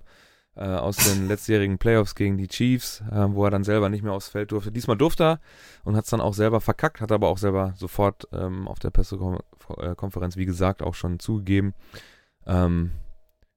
[0.54, 4.12] äh, aus den letztjährigen Playoffs gegen die Chiefs, äh, wo er dann selber nicht mehr
[4.12, 4.70] aufs Feld durfte.
[4.70, 5.40] Diesmal durfte er
[5.82, 8.90] und hat es dann auch selber verkackt, hat aber auch selber sofort ähm, auf der
[8.90, 11.74] Pressekonferenz, wie gesagt, auch schon zugegeben.
[12.46, 12.92] Ähm,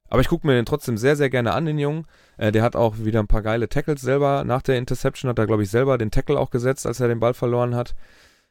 [0.09, 2.05] aber ich gucke mir den trotzdem sehr, sehr gerne an, den Jungen.
[2.37, 4.43] Äh, der hat auch wieder ein paar geile Tackles selber.
[4.43, 7.19] Nach der Interception hat er, glaube ich, selber den Tackle auch gesetzt, als er den
[7.19, 7.95] Ball verloren hat.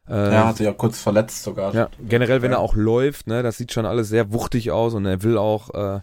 [0.08, 1.72] Äh, ja, hat sich ja kurz verletzt sogar.
[1.74, 5.06] Ja, generell, wenn er auch läuft, ne, das sieht schon alles sehr wuchtig aus und
[5.06, 6.00] er will auch äh,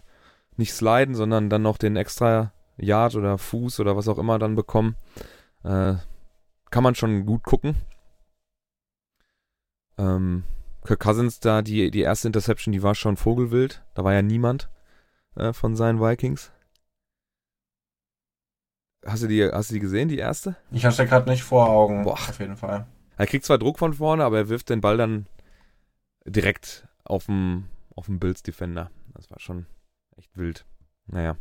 [0.56, 4.56] nicht sliden, sondern dann noch den extra Yard oder Fuß oder was auch immer dann
[4.56, 4.96] bekommen.
[5.62, 5.94] Äh,
[6.70, 7.76] kann man schon gut gucken.
[9.98, 10.44] Ähm,
[10.84, 13.84] Kirk Cousins da, die, die erste Interception, die war schon Vogelwild.
[13.94, 14.68] Da war ja niemand
[15.36, 16.52] äh, von seinen Vikings.
[19.04, 20.56] Hast du, die, hast du die gesehen, die erste?
[20.70, 22.12] Ich hatte gerade nicht vor Augen, Boah.
[22.12, 22.86] auf jeden Fall.
[23.16, 25.26] Er kriegt zwar Druck von vorne, aber er wirft den Ball dann
[26.24, 28.90] direkt auf den auf Bills Defender.
[29.14, 29.66] Das war schon
[30.16, 30.64] echt wild.
[31.06, 31.36] Naja.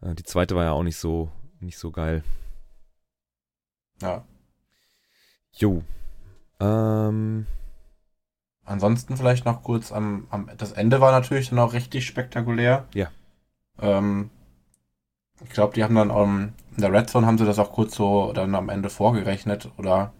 [0.00, 2.24] Äh, die zweite war ja auch nicht so, nicht so geil.
[4.00, 4.24] Ja.
[5.52, 5.82] Jo.
[6.58, 7.46] Ähm.
[8.64, 12.86] Ansonsten vielleicht noch kurz am, am das Ende war natürlich dann auch richtig spektakulär.
[12.94, 13.08] Ja.
[13.80, 14.30] Ähm,
[15.44, 17.96] ich glaube, die haben dann um, in der Red Zone haben sie das auch kurz
[17.96, 20.12] so dann am Ende vorgerechnet oder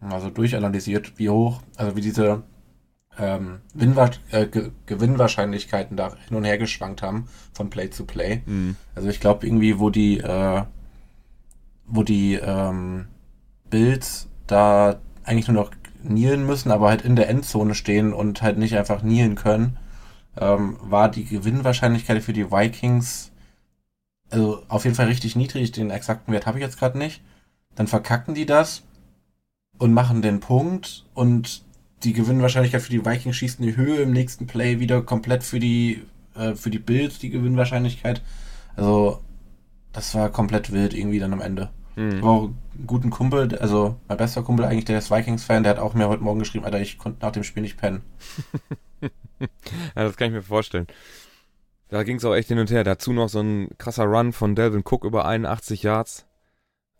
[0.00, 2.42] also durchanalysiert, wie hoch, also wie diese
[3.18, 3.60] ähm,
[4.30, 8.42] äh, Ge Gewinnwahrscheinlichkeiten da hin und her geschwankt haben von Play zu Play.
[8.46, 8.76] Mhm.
[8.94, 10.62] Also ich glaube irgendwie, wo die, äh,
[11.86, 13.08] wo die ähm,
[13.68, 15.70] Bills da eigentlich nur noch
[16.02, 19.78] knielen müssen, aber halt in der Endzone stehen und halt nicht einfach knielen können,
[20.38, 23.30] ähm, war die Gewinnwahrscheinlichkeit für die Vikings
[24.30, 25.72] also auf jeden Fall richtig niedrig.
[25.72, 27.20] Den exakten Wert habe ich jetzt gerade nicht.
[27.74, 28.82] Dann verkacken die das
[29.78, 31.62] und machen den Punkt und
[32.04, 35.60] die Gewinnwahrscheinlichkeit für die Vikings schießt in die Höhe im nächsten Play wieder komplett für
[35.60, 38.22] die äh, für die Bills die Gewinnwahrscheinlichkeit.
[38.76, 39.20] Also
[39.92, 41.70] das war komplett wild irgendwie dann am Ende.
[41.96, 42.22] Mhm.
[42.22, 45.78] War auch einen guten Kumpel, also mein bester Kumpel eigentlich, der ist Vikings-Fan, der hat
[45.78, 48.02] auch mir heute Morgen geschrieben, Alter, ich konnte nach dem Spiel nicht pennen.
[49.02, 49.08] ja,
[49.94, 50.86] das kann ich mir vorstellen.
[51.88, 52.84] Da ging es auch echt hin und her.
[52.84, 56.26] Dazu noch so ein krasser Run von Delvin Cook über 81 Yards.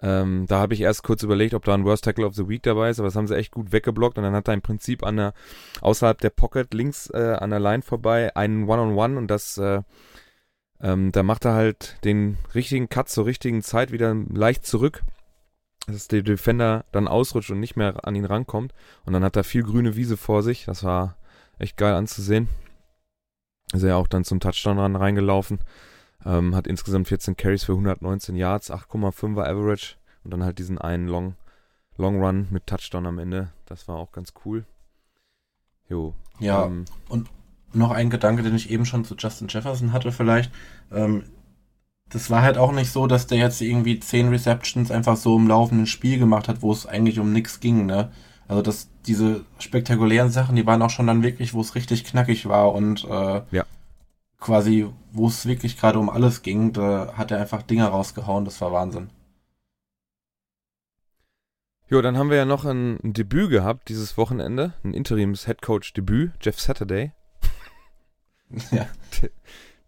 [0.03, 2.63] Ähm, da habe ich erst kurz überlegt, ob da ein Worst Tackle of the Week
[2.63, 5.05] dabei ist, aber das haben sie echt gut weggeblockt und dann hat er im Prinzip
[5.05, 5.35] an der,
[5.83, 9.59] außerhalb der Pocket links äh, an der Line vorbei einen One-on-One -on -One und das,
[9.59, 9.83] äh,
[10.83, 15.03] ähm, da macht er halt den richtigen Cut zur richtigen Zeit wieder leicht zurück,
[15.87, 18.73] dass der Defender dann ausrutscht und nicht mehr an ihn rankommt
[19.05, 21.17] und dann hat er viel grüne Wiese vor sich, das war
[21.59, 22.49] echt geil anzusehen.
[23.73, 25.61] Ist er auch dann zum Touchdown ran reingelaufen.
[26.25, 31.07] Ähm, hat insgesamt 14 Carries für 119 Yards, 8,5er Average und dann halt diesen einen
[31.09, 31.35] Long,
[31.97, 33.53] Long Run mit Touchdown am Ende.
[33.67, 34.65] Das war auch ganz cool.
[35.89, 36.15] Jo.
[36.39, 37.31] Ja, ähm, und
[37.73, 40.51] noch ein Gedanke, den ich eben schon zu Justin Jefferson hatte vielleicht.
[40.93, 41.25] Ähm,
[42.09, 45.47] das war halt auch nicht so, dass der jetzt irgendwie 10 Receptions einfach so im
[45.47, 48.11] laufenden Spiel gemacht hat, wo es eigentlich um nichts ging, ne?
[48.49, 52.49] Also das, diese spektakulären Sachen, die waren auch schon dann wirklich, wo es richtig knackig
[52.49, 53.65] war und äh, ja
[54.41, 58.61] quasi, wo es wirklich gerade um alles ging, da hat er einfach Dinger rausgehauen, das
[58.61, 59.11] war Wahnsinn.
[61.89, 66.59] Jo, dann haben wir ja noch ein, ein Debüt gehabt dieses Wochenende, ein Interims-Headcoach-Debüt, Jeff
[66.59, 67.13] Saturday.
[68.71, 68.87] Ja.
[69.21, 69.31] Der,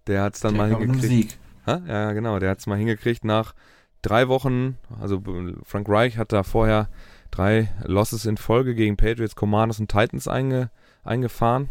[0.06, 1.02] der hat es dann der mal hingekriegt.
[1.02, 1.38] Sieg.
[1.66, 1.80] Ha?
[1.86, 3.54] Ja, genau, der hat es mal hingekriegt nach
[4.02, 5.22] drei Wochen, also
[5.64, 6.88] Frank Reich hat da vorher
[7.30, 10.70] drei Losses in Folge gegen Patriots, Commanders und Titans einge,
[11.04, 11.70] eingefahren.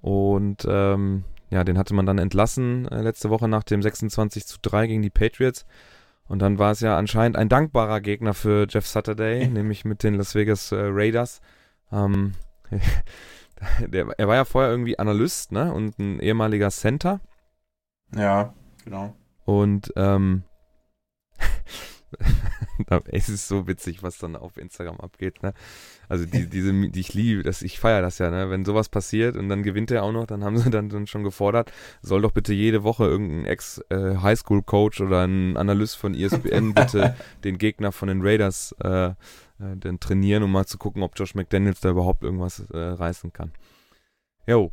[0.00, 4.58] Und ähm, ja, den hatte man dann entlassen äh, letzte Woche nach dem 26 zu
[4.62, 5.64] 3 gegen die Patriots.
[6.26, 10.14] Und dann war es ja anscheinend ein dankbarer Gegner für Jeff Saturday, nämlich mit den
[10.14, 11.40] Las Vegas äh, Raiders.
[11.90, 12.34] Ähm,
[13.86, 15.72] der, er war ja vorher irgendwie Analyst, ne?
[15.72, 17.20] Und ein ehemaliger Center.
[18.14, 19.14] Ja, genau.
[19.44, 20.44] Und ähm,
[23.10, 25.42] es ist so witzig, was dann auf Instagram abgeht.
[25.42, 25.52] Ne?
[26.08, 28.50] Also die, diese, die ich liebe, das, ich feiere das ja, ne?
[28.50, 31.24] Wenn sowas passiert und dann gewinnt er auch noch, dann haben sie dann, dann schon
[31.24, 37.16] gefordert, soll doch bitte jede Woche irgendein Ex-Highschool-Coach äh, oder ein Analyst von ESPN bitte
[37.44, 39.12] den Gegner von den Raiders äh,
[39.60, 43.32] äh, dann trainieren, um mal zu gucken, ob Josh McDaniels da überhaupt irgendwas äh, reißen
[43.32, 43.52] kann.
[44.46, 44.70] Jo.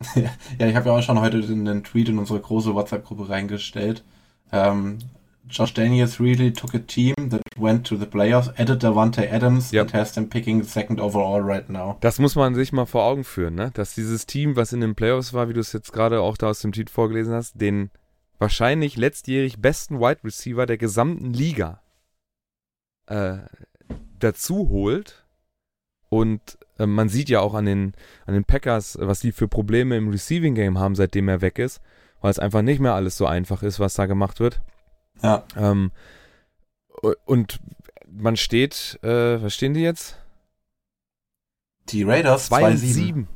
[0.58, 4.04] ja, ich habe ja auch schon heute einen Tweet in unsere große WhatsApp-Gruppe reingestellt.
[4.52, 4.98] Ähm,
[5.48, 9.82] Josh Daniels really took a team that went to the playoffs, added Davante Adams yep.
[9.82, 11.96] and has them picking second overall right now.
[12.00, 13.70] Das muss man sich mal vor Augen führen, ne?
[13.74, 16.48] Dass dieses Team, was in den Playoffs war, wie du es jetzt gerade auch da
[16.48, 17.90] aus dem Tweet vorgelesen hast, den
[18.38, 21.82] wahrscheinlich letztjährig besten Wide Receiver der gesamten Liga
[23.06, 23.38] äh,
[24.24, 25.24] dazu holt.
[26.08, 27.94] Und äh, man sieht ja auch an den,
[28.26, 31.80] an den Packers, was die für Probleme im Receiving Game haben, seitdem er weg ist,
[32.20, 34.60] weil es einfach nicht mehr alles so einfach ist, was da gemacht wird.
[35.22, 35.44] Ja.
[35.56, 35.92] Ähm,
[37.24, 37.60] und
[38.10, 40.18] man steht, äh, was stehen die jetzt?
[41.88, 43.28] Die Raiders 2 7.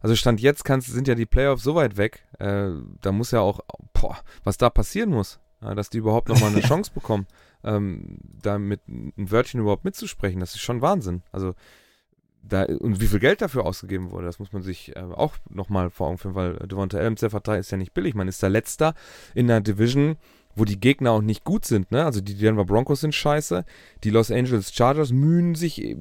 [0.00, 3.40] Also Stand jetzt kannst, sind ja die Playoffs so weit weg, äh, da muss ja
[3.40, 3.60] auch,
[3.92, 7.26] boah, was da passieren muss, ja, dass die überhaupt nochmal eine Chance bekommen,
[7.64, 11.22] ähm, da mit ein Wörtchen überhaupt mitzusprechen, das ist schon Wahnsinn.
[11.32, 11.54] Also
[12.42, 15.90] da, und wie viel Geld dafür ausgegeben wurde, das muss man sich äh, auch nochmal
[15.90, 18.48] vor Augen führen, weil Devonta Adams, der Vertrag ist ja nicht billig, man ist da
[18.48, 18.94] Letzter
[19.34, 20.16] in der Division,
[20.54, 22.04] wo die Gegner auch nicht gut sind, ne?
[22.04, 23.64] Also die Denver Broncos sind scheiße,
[24.02, 25.96] die Los Angeles Chargers mühen sich äh,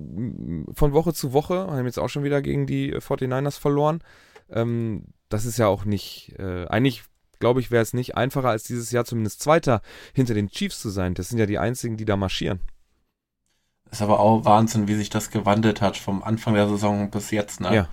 [0.73, 4.01] von Woche zu Woche, haben jetzt auch schon wieder gegen die 49ers verloren.
[4.49, 7.03] Ähm, das ist ja auch nicht, äh, eigentlich
[7.39, 9.81] glaube ich, wäre es nicht einfacher, als dieses Jahr zumindest Zweiter
[10.13, 11.13] hinter den Chiefs zu sein.
[11.13, 12.59] Das sind ja die einzigen, die da marschieren.
[13.91, 17.61] Ist aber auch Wahnsinn, wie sich das gewandelt hat vom Anfang der Saison bis jetzt,
[17.61, 17.73] ne?
[17.73, 17.89] Ja.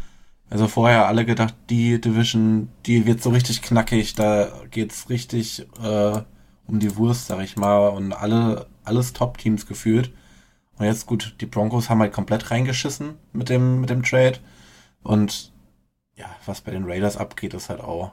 [0.51, 6.23] Also vorher alle gedacht, die Division, die wird so richtig knackig, da geht's richtig äh,
[6.67, 10.13] um die Wurst, sag ich mal, und alle, alles Top-Teams gefühlt.
[10.77, 14.39] Und jetzt gut, die Broncos haben halt komplett reingeschissen mit dem, mit dem Trade.
[15.03, 15.53] Und
[16.17, 18.13] ja, was bei den Raiders abgeht, ist halt auch.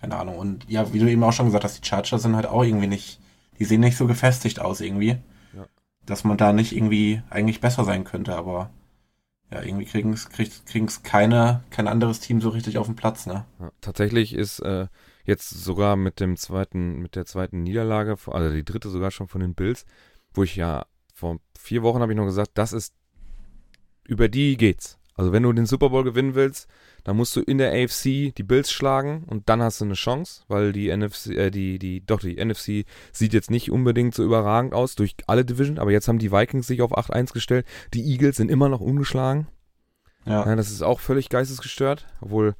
[0.00, 0.38] Keine Ahnung.
[0.38, 2.86] Und ja, wie du eben auch schon gesagt hast, die Chargers sind halt auch irgendwie
[2.86, 3.20] nicht,
[3.58, 5.18] die sehen nicht so gefestigt aus irgendwie.
[5.54, 5.66] Ja.
[6.04, 8.70] Dass man da nicht irgendwie eigentlich besser sein könnte, aber
[9.50, 13.44] ja, irgendwie kriegen es kriegt, keine, kein anderes Team so richtig auf den Platz, ne?
[13.60, 14.88] Ja, tatsächlich ist äh,
[15.26, 19.40] Jetzt sogar mit dem zweiten, mit der zweiten Niederlage, also die dritte sogar schon von
[19.40, 19.84] den Bills,
[20.32, 22.94] wo ich ja vor vier Wochen habe ich noch gesagt, das ist
[24.04, 25.00] über die geht's.
[25.14, 26.68] Also wenn du den Super Bowl gewinnen willst,
[27.06, 30.42] dann musst du in der AFC die Bills schlagen und dann hast du eine Chance,
[30.48, 34.74] weil die NFC, äh, die, die, doch, die NFC sieht jetzt nicht unbedingt so überragend
[34.74, 37.64] aus durch alle Division, aber jetzt haben die Vikings sich auf 8-1 gestellt.
[37.94, 39.46] Die Eagles sind immer noch ungeschlagen.
[40.24, 40.46] Ja.
[40.46, 40.56] ja.
[40.56, 42.56] Das ist auch völlig geistesgestört, obwohl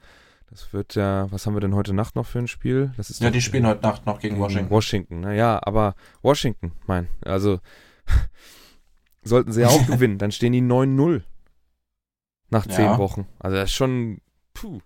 [0.49, 2.93] das wird ja, was haben wir denn heute Nacht noch für ein Spiel?
[2.97, 4.71] Das ist ja, die spielen heute Nacht noch gegen Washington.
[4.71, 7.59] Washington, naja, aber Washington, mein, also
[9.25, 11.23] sollten sie ja auch gewinnen, dann stehen die 9-0
[12.51, 12.99] nach zehn ja.
[12.99, 13.27] Wochen.
[13.41, 14.21] Also das ist schon,
[14.57, 14.81] puh.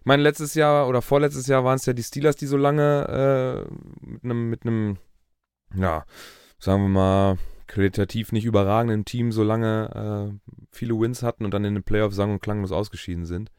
[0.00, 3.68] Ich meine, letztes Jahr oder vorletztes Jahr waren es ja die Steelers, die so lange
[3.70, 4.98] äh, mit einem, mit einem,
[5.76, 6.04] ja,
[6.58, 11.64] sagen wir mal, qualitativ nicht überragenden Team so lange äh, viele Wins hatten und dann
[11.64, 13.52] in den Playoffs sang- und klanglos ausgeschieden sind.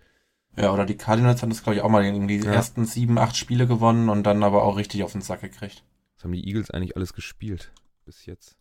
[0.58, 2.52] Ja, oder die Cardinals haben das, glaube ich, auch mal irgendwie die ja.
[2.52, 5.84] ersten sieben, acht Spiele gewonnen und dann aber auch richtig auf den Sack gekriegt.
[6.16, 7.72] Was haben die Eagles eigentlich alles gespielt
[8.06, 8.58] bis jetzt?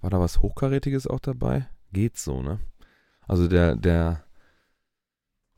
[0.00, 1.66] War da was Hochkarätiges auch dabei?
[1.92, 2.60] Geht so, ne?
[3.26, 4.25] Also der, der,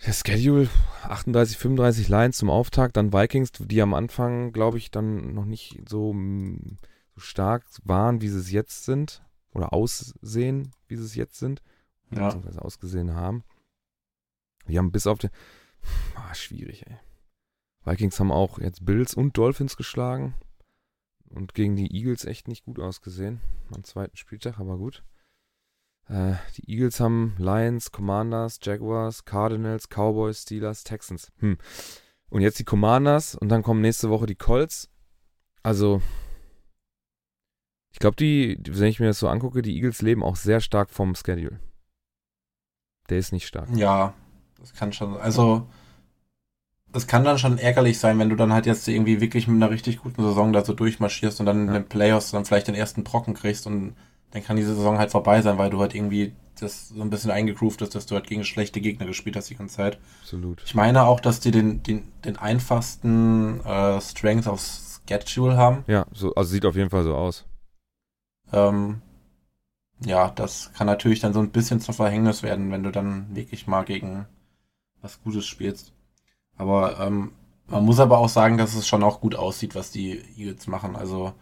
[0.06, 0.68] der Schedule
[1.02, 5.80] 38, 35 Lines zum Auftakt, dann Vikings, die am Anfang, glaube ich, dann noch nicht
[5.88, 6.14] so,
[7.14, 9.22] so stark waren, wie sie es jetzt sind.
[9.52, 11.62] Oder aussehen, wie sie es jetzt sind.
[12.10, 12.26] Ja.
[12.26, 13.42] Beziehungsweise ausgesehen haben.
[14.68, 15.30] Die haben bis auf den.
[16.14, 16.96] Ah, schwierig, ey.
[17.84, 20.34] Vikings haben auch jetzt Bills und Dolphins geschlagen.
[21.30, 23.40] Und gegen die Eagles echt nicht gut ausgesehen.
[23.74, 25.02] Am zweiten Spieltag, aber gut.
[26.08, 31.30] Äh, die Eagles haben Lions, Commanders, Jaguars, Cardinals, Cowboys, Steelers, Texans.
[31.38, 31.58] Hm.
[32.30, 34.88] Und jetzt die Commanders und dann kommen nächste Woche die Colts.
[35.62, 36.02] Also,
[37.92, 40.90] ich glaube, die, wenn ich mir das so angucke, die Eagles leben auch sehr stark
[40.90, 41.58] vom Schedule.
[43.08, 43.68] Der ist nicht stark.
[43.74, 44.14] Ja,
[44.58, 45.16] das kann schon.
[45.16, 45.66] Also,
[46.92, 49.70] das kann dann schon ärgerlich sein, wenn du dann halt jetzt irgendwie wirklich mit einer
[49.70, 51.66] richtig guten Saison da so durchmarschierst und dann ja.
[51.68, 53.94] in den Playoffs dann vielleicht den ersten Brocken kriegst und
[54.30, 57.30] dann kann diese Saison halt vorbei sein, weil du halt irgendwie das so ein bisschen
[57.30, 59.98] eingegroovt ist, dass du halt gegen schlechte Gegner gespielt hast die ganze Zeit.
[60.22, 60.62] Absolut.
[60.66, 64.60] Ich meine auch, dass die den, den, den einfachsten äh, Strength of
[65.08, 65.84] Schedule haben.
[65.86, 67.46] Ja, so, also sieht auf jeden Fall so aus.
[68.52, 69.02] Ähm,
[70.04, 73.66] ja, das kann natürlich dann so ein bisschen zum Verhängnis werden, wenn du dann wirklich
[73.66, 74.26] mal gegen
[75.00, 75.92] was Gutes spielst.
[76.56, 77.32] Aber ähm,
[77.66, 80.96] man muss aber auch sagen, dass es schon auch gut aussieht, was die Eagles machen.
[80.96, 81.34] Also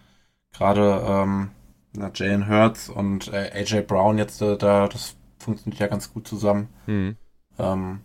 [0.53, 1.51] gerade ähm,
[1.97, 6.27] na, Jalen Hurts und äh, AJ Brown jetzt äh, da, das funktioniert ja ganz gut
[6.27, 6.69] zusammen.
[6.87, 7.17] Mhm.
[7.59, 8.01] Ähm,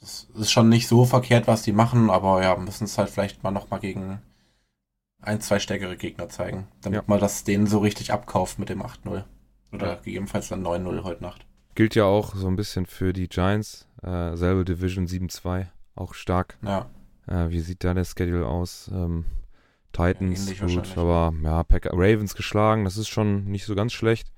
[0.00, 3.42] das ist schon nicht so verkehrt, was die machen, aber ja, müssen es halt vielleicht
[3.42, 4.20] mal nochmal gegen
[5.20, 7.04] ein, zwei stärkere Gegner zeigen, damit ja.
[7.06, 9.24] man das denen so richtig abkauft mit dem 8-0.
[9.72, 9.94] Oder ja.
[9.96, 11.46] gegebenenfalls dann 9-0 heute Nacht.
[11.74, 16.58] Gilt ja auch so ein bisschen für die Giants, äh, selbe Division 7-2, auch stark.
[16.62, 16.86] Ja.
[17.26, 18.90] Äh, wie sieht da der Schedule aus?
[18.92, 19.24] Ähm,
[19.92, 24.32] Titans, ja, gut, aber ja, Pack Ravens geschlagen, das ist schon nicht so ganz schlecht.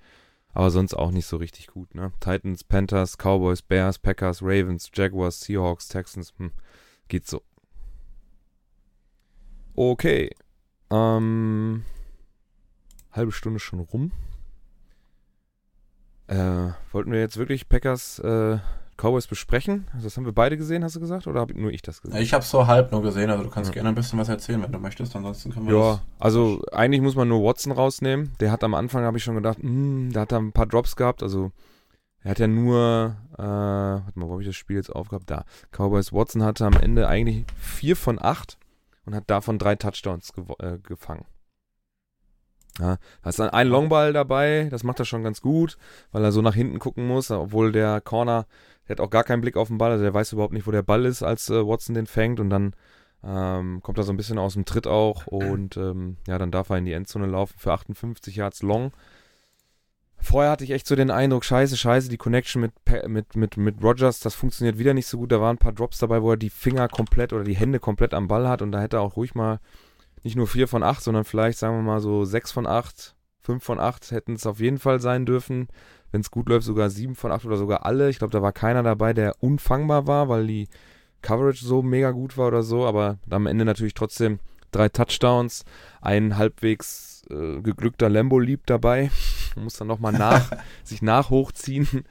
[0.54, 2.12] Aber sonst auch nicht so richtig gut, ne?
[2.20, 6.52] Titans, Panthers, Cowboys, Bears, Packers, Ravens, Jaguars, Seahawks, Texans, hm,
[7.08, 7.42] geht so.
[9.74, 10.30] Okay.
[10.90, 11.84] Ähm,
[13.12, 14.12] halbe Stunde schon rum.
[16.26, 18.58] Äh, wollten wir jetzt wirklich Packers äh,
[18.96, 19.86] Cowboys besprechen?
[19.92, 21.26] Also das haben wir beide gesehen, hast du gesagt?
[21.26, 22.20] Oder habe nur ich das gesehen?
[22.20, 23.74] Ich habe so halb nur gesehen, also du kannst ja.
[23.74, 25.16] gerne ein bisschen was erzählen, wenn du möchtest.
[25.16, 28.32] Ansonsten können wir Ja, also eigentlich muss man nur Watson rausnehmen.
[28.40, 30.66] Der hat am Anfang, habe ich schon gedacht, mh, hm, da hat er ein paar
[30.66, 31.22] Drops gehabt.
[31.22, 31.52] Also
[32.22, 35.30] er hat ja nur, äh, warte mal, wo habe ich das Spiel jetzt aufgehabt?
[35.30, 35.44] Da.
[35.72, 38.58] Cowboys Watson hatte am Ende eigentlich vier von acht
[39.04, 41.24] und hat davon drei Touchdowns äh, gefangen.
[42.78, 45.76] Ja, da ist dann ein Longball dabei, das macht er schon ganz gut,
[46.10, 48.46] weil er so nach hinten gucken muss, obwohl der Corner
[48.88, 50.70] der hat auch gar keinen Blick auf den Ball, also der weiß überhaupt nicht, wo
[50.70, 52.74] der Ball ist, als äh, Watson den fängt und dann
[53.24, 56.70] ähm, kommt er so ein bisschen aus dem Tritt auch und ähm, ja, dann darf
[56.70, 58.92] er in die Endzone laufen für 58 Yards long.
[60.18, 62.72] Vorher hatte ich echt so den Eindruck, scheiße, scheiße, die Connection mit,
[63.08, 65.32] mit, mit, mit Rogers, das funktioniert wieder nicht so gut.
[65.32, 68.14] Da waren ein paar Drops dabei, wo er die Finger komplett oder die Hände komplett
[68.14, 69.58] am Ball hat und da hätte er auch ruhig mal
[70.22, 73.62] nicht nur 4 von 8, sondern vielleicht, sagen wir mal so 6 von 8, 5
[73.62, 75.68] von 8 hätten es auf jeden Fall sein dürfen
[76.12, 78.10] wenn es gut läuft, sogar sieben von acht oder sogar alle.
[78.10, 80.68] Ich glaube, da war keiner dabei, der unfangbar war, weil die
[81.22, 82.86] Coverage so mega gut war oder so.
[82.86, 84.38] Aber am Ende natürlich trotzdem
[84.70, 85.64] drei Touchdowns,
[86.02, 89.10] ein halbwegs äh, geglückter Lambo-Lieb dabei.
[89.56, 90.50] Man muss dann nochmal nach,
[90.84, 92.04] sich nach hochziehen.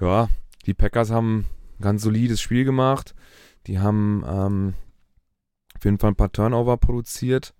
[0.00, 0.28] Ja,
[0.64, 1.46] die Packers haben
[1.78, 3.14] ein ganz solides Spiel gemacht.
[3.66, 4.74] Die haben ähm,
[5.82, 7.54] auf jeden Fall ein paar Turnover produziert.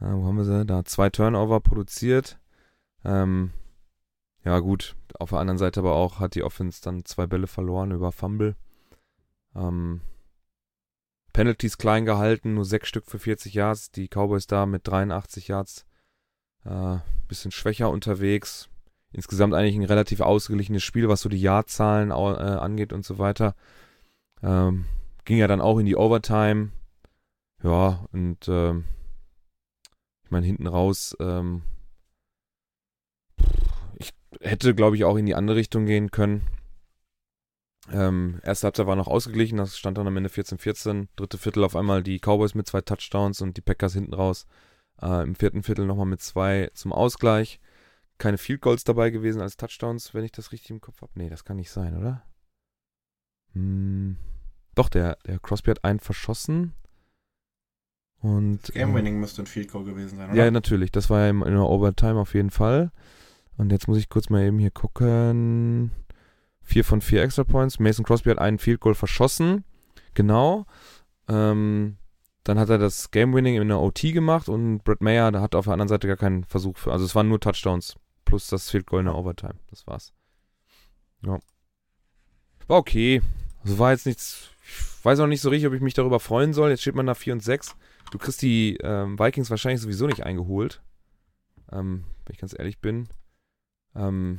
[0.00, 0.66] Ja, wo haben wir sie?
[0.66, 2.40] Da zwei Turnover produziert.
[3.04, 3.52] Ähm,
[4.44, 4.96] ja, gut.
[5.20, 8.56] Auf der anderen Seite aber auch hat die Offense dann zwei Bälle verloren über Fumble.
[9.54, 10.00] Ähm,
[11.32, 13.92] Penalties klein gehalten, nur sechs Stück für 40 Yards.
[13.92, 15.86] Die Cowboys da mit 83 Yards.
[16.64, 16.96] Äh,
[17.28, 18.70] bisschen schwächer unterwegs.
[19.12, 23.54] Insgesamt eigentlich ein relativ ausgeglichenes Spiel, was so die Yard-Zahlen äh, angeht und so weiter.
[24.42, 24.86] Ähm,
[25.24, 26.70] ging ja dann auch in die Overtime.
[27.62, 28.84] Ja, und ähm,
[30.24, 31.62] ich meine, hinten raus, ähm,
[33.96, 36.42] ich hätte, glaube ich, auch in die andere Richtung gehen können.
[37.90, 41.08] Ähm, erste Halbzeit war noch ausgeglichen, das stand dann am Ende 14-14.
[41.16, 44.46] Dritte Viertel auf einmal die Cowboys mit zwei Touchdowns und die Packers hinten raus.
[45.00, 47.60] Äh, Im vierten Viertel nochmal mit zwei zum Ausgleich.
[48.18, 51.12] Keine Field Goals dabei gewesen als Touchdowns, wenn ich das richtig im Kopf habe.
[51.16, 52.22] Nee, das kann nicht sein, oder?
[53.52, 54.16] Hm.
[54.74, 56.72] Doch, der, der Crosby hat einen verschossen.
[58.22, 60.44] Und, Game Winning äh, müsste ein Field Goal gewesen sein, oder?
[60.44, 60.92] Ja, natürlich.
[60.92, 62.92] Das war ja in der Overtime auf jeden Fall.
[63.56, 65.90] Und jetzt muss ich kurz mal eben hier gucken.
[66.62, 67.80] Vier von vier Extra Points.
[67.80, 69.64] Mason Crosby hat einen Field Goal verschossen.
[70.14, 70.66] Genau.
[71.28, 71.96] Ähm,
[72.44, 75.64] dann hat er das Game Winning in der OT gemacht und Brett Mayer, hat auf
[75.64, 76.92] der anderen Seite gar keinen Versuch für.
[76.92, 79.54] Also es waren nur Touchdowns plus das Field Goal in der Overtime.
[79.70, 80.12] Das war's.
[81.24, 81.38] Ja.
[82.66, 83.20] War okay.
[83.64, 84.48] Also war jetzt nichts.
[84.64, 86.70] Ich weiß auch nicht so richtig, ob ich mich darüber freuen soll.
[86.70, 87.76] Jetzt steht man da 4 und 6.
[88.12, 90.82] Du kriegst die ähm, Vikings wahrscheinlich sowieso nicht eingeholt.
[91.72, 93.08] Ähm, wenn ich ganz ehrlich bin.
[93.96, 94.38] Ähm,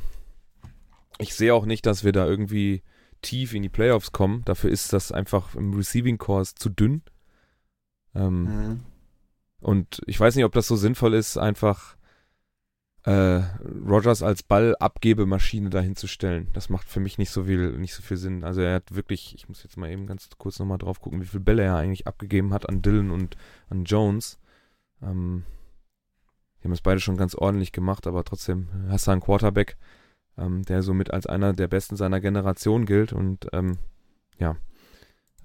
[1.17, 2.83] ich sehe auch nicht, dass wir da irgendwie
[3.23, 4.43] tief in die Playoffs kommen.
[4.45, 7.01] Dafür ist das einfach im Receiving Course zu dünn.
[8.13, 8.79] Ähm, mhm.
[9.59, 11.97] Und ich weiß nicht, ob das so sinnvoll ist, einfach
[13.05, 13.41] äh,
[13.85, 16.47] Rogers als Ballabgebemaschine dahinzustellen.
[16.53, 18.43] Das macht für mich nicht so viel, nicht so viel Sinn.
[18.43, 21.25] Also er hat wirklich, ich muss jetzt mal eben ganz kurz nochmal drauf gucken, wie
[21.25, 23.35] viele Bälle er eigentlich abgegeben hat an Dylan und
[23.69, 24.39] an Jones.
[25.01, 25.43] Ähm,
[26.59, 29.75] die haben es beide schon ganz ordentlich gemacht, aber trotzdem hast du einen Quarterback,
[30.37, 33.11] ähm, der somit als einer der besten seiner Generation gilt.
[33.11, 33.79] Und ähm,
[34.39, 34.55] ja,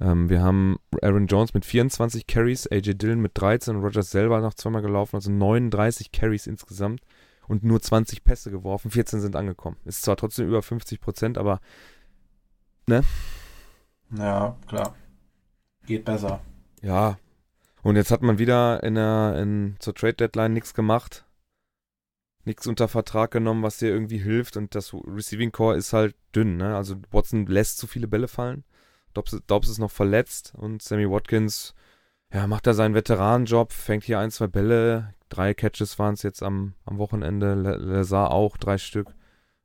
[0.01, 4.41] ähm, wir haben Aaron Jones mit 24 Carries, AJ Dillon mit 13 und Rogers selber
[4.41, 7.01] noch zweimal gelaufen, also 39 Carries insgesamt
[7.49, 9.77] und nur 20 Pässe geworfen, 14 sind angekommen.
[9.85, 11.61] Ist zwar trotzdem über 50 Prozent, aber
[12.87, 13.03] ne?
[14.17, 14.95] Ja, klar.
[15.87, 16.41] Geht besser.
[16.83, 17.19] Ja.
[17.83, 21.25] Und jetzt hat man wieder in der, in, zur Trade Deadline nichts gemacht
[22.49, 26.57] nichts unter Vertrag genommen, was dir irgendwie hilft und das Receiving Core ist halt dünn,
[26.57, 26.77] ne?
[26.77, 28.65] Also Watson lässt zu viele Bälle fallen.
[29.15, 31.75] Dobbs, Dobbs ist noch verletzt und Sammy Watkins,
[32.33, 36.43] ja, macht da seinen Veteranenjob, fängt hier ein, zwei Bälle, drei Catches waren es jetzt
[36.43, 39.15] am, am Wochenende, Lazar auch drei Stück.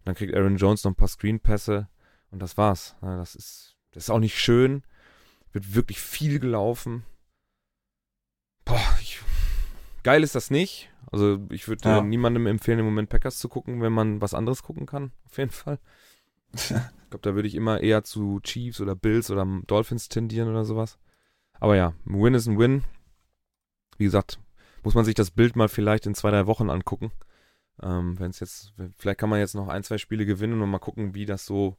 [0.06, 1.88] Dann kriegt Aaron Jones noch ein paar Screenpässe
[2.32, 2.95] und das war's.
[3.02, 4.84] Ja, das ist, das ist auch nicht schön.
[5.52, 7.04] Wird wirklich viel gelaufen.
[8.65, 9.21] Boah, ich,
[10.04, 10.89] geil ist das nicht.
[11.12, 12.02] Also ich würde ja.
[12.02, 15.52] niemandem empfehlen, im Moment Packers zu gucken, wenn man was anderes gucken kann, auf jeden
[15.52, 15.80] Fall.
[16.54, 20.65] ich glaube, da würde ich immer eher zu Chiefs oder Bills oder Dolphins tendieren oder
[20.65, 20.97] sowas.
[21.60, 22.84] Aber ja, ein Win ist ein Win.
[23.97, 24.39] Wie gesagt,
[24.84, 27.12] muss man sich das Bild mal vielleicht in zwei, drei Wochen angucken.
[27.82, 30.80] Ähm, wenn es jetzt, vielleicht kann man jetzt noch ein, zwei Spiele gewinnen und mal
[30.80, 31.78] gucken, wie das so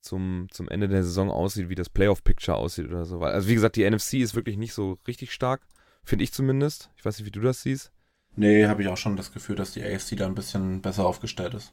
[0.00, 3.20] zum, zum Ende der Saison aussieht, wie das Playoff-Picture aussieht oder so.
[3.20, 5.62] Also wie gesagt, die NFC ist wirklich nicht so richtig stark,
[6.04, 6.90] finde ich zumindest.
[6.96, 7.92] Ich weiß nicht, wie du das siehst.
[8.36, 11.54] Nee, habe ich auch schon das Gefühl, dass die AFC da ein bisschen besser aufgestellt
[11.54, 11.72] ist.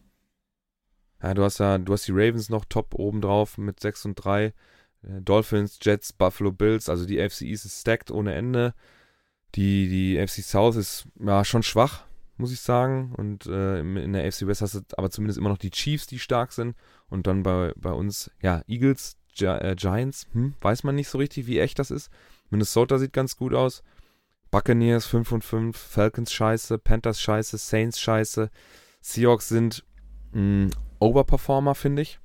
[1.22, 4.16] Ja, du hast ja, du hast die Ravens noch top oben drauf mit 6 und
[4.16, 4.46] 3.
[4.46, 4.54] Äh,
[5.22, 8.74] Dolphins, Jets, Buffalo Bills, also die AFC East ist stacked ohne Ende.
[9.56, 12.06] Die, die AFC South ist ja schon schwach,
[12.38, 13.14] muss ich sagen.
[13.16, 16.20] Und äh, in der AFC West hast du aber zumindest immer noch die Chiefs, die
[16.20, 16.76] stark sind.
[17.10, 21.18] Und dann bei, bei uns, ja, Eagles, Gi äh, Giants, hm, weiß man nicht so
[21.18, 22.10] richtig, wie echt das ist.
[22.50, 23.84] Minnesota sieht ganz gut aus.
[24.52, 28.50] Buccaneers 5 und 5, Falcons scheiße, Panthers scheiße, Saints scheiße.
[29.02, 29.86] Seahawks sind
[30.34, 32.20] mh, mm, Overperformer, finde ich.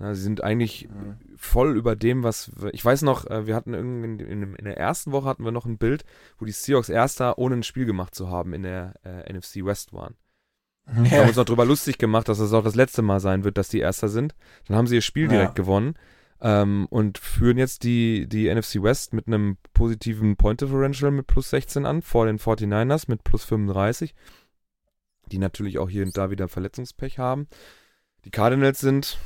[0.00, 1.16] Ja, sie sind eigentlich mhm.
[1.36, 2.50] voll über dem, was.
[2.72, 5.66] Ich weiß noch, äh, wir hatten irgendwie in, in, der ersten Woche hatten wir noch
[5.66, 6.04] ein Bild,
[6.38, 9.92] wo die Seahawks Erster ohne ein Spiel gemacht zu haben in der äh, NFC West
[9.92, 10.14] waren.
[10.86, 11.04] Ja.
[11.04, 13.58] Wir haben uns noch drüber lustig gemacht, dass das auch das letzte Mal sein wird,
[13.58, 14.34] dass die Erster sind.
[14.66, 15.62] Dann haben sie ihr Spiel direkt ja.
[15.62, 15.94] gewonnen
[16.40, 21.50] ähm, und führen jetzt die, die NFC West mit einem positiven Point Differential mit plus
[21.50, 24.14] 16 an, vor den 49ers mit plus 35,
[25.26, 27.46] die natürlich auch hier und da wieder Verletzungspech haben.
[28.24, 29.18] Die Cardinals sind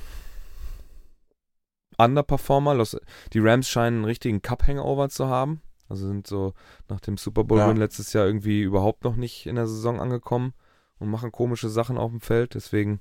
[1.99, 2.75] Underperformer.
[2.75, 2.97] Los,
[3.33, 5.61] die Rams scheinen einen richtigen Cup-Hangover zu haben.
[5.89, 6.55] Also sind so
[6.89, 7.83] nach dem Super Bowl-Win ja.
[7.83, 10.55] letztes Jahr irgendwie überhaupt noch nicht in der Saison angekommen
[10.99, 12.55] und machen komische Sachen auf dem Feld.
[12.55, 13.01] Deswegen,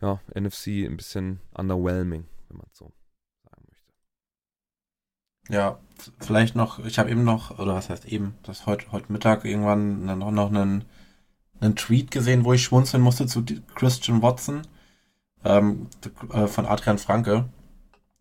[0.00, 2.92] ja, NFC ein bisschen underwhelming, wenn man so
[5.50, 5.78] ja,
[6.20, 10.04] vielleicht noch, ich habe eben noch, oder was heißt eben, das heute, heute Mittag irgendwann
[10.04, 10.84] noch, noch einen,
[11.60, 14.62] einen Tweet gesehen, wo ich schmunzeln musste zu Christian Watson
[15.44, 15.88] ähm,
[16.32, 17.48] äh, von Adrian Franke.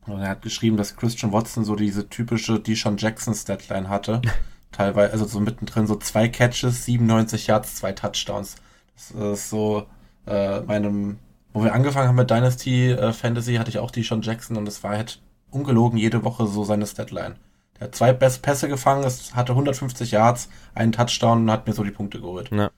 [0.07, 4.21] Und er hat geschrieben, dass Christian Watson so diese typische Deshaun Jackson Statline hatte.
[4.71, 8.55] Teilweise, also so mittendrin so zwei Catches, 97 Yards, zwei Touchdowns.
[8.95, 9.87] Das ist so
[10.27, 11.17] äh, meinem,
[11.53, 14.83] wo wir angefangen haben mit Dynasty äh, Fantasy, hatte ich auch Deshaun Jackson und es
[14.83, 17.35] war halt ungelogen jede Woche so seine Statline.
[17.79, 21.73] Der hat zwei Best Pässe gefangen, es hatte 150 Yards, einen Touchdown und hat mir
[21.73, 22.51] so die Punkte geholt.
[22.51, 22.71] Ja.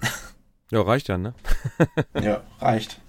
[0.70, 1.34] ja, reicht ja, ne?
[2.20, 3.00] ja, reicht.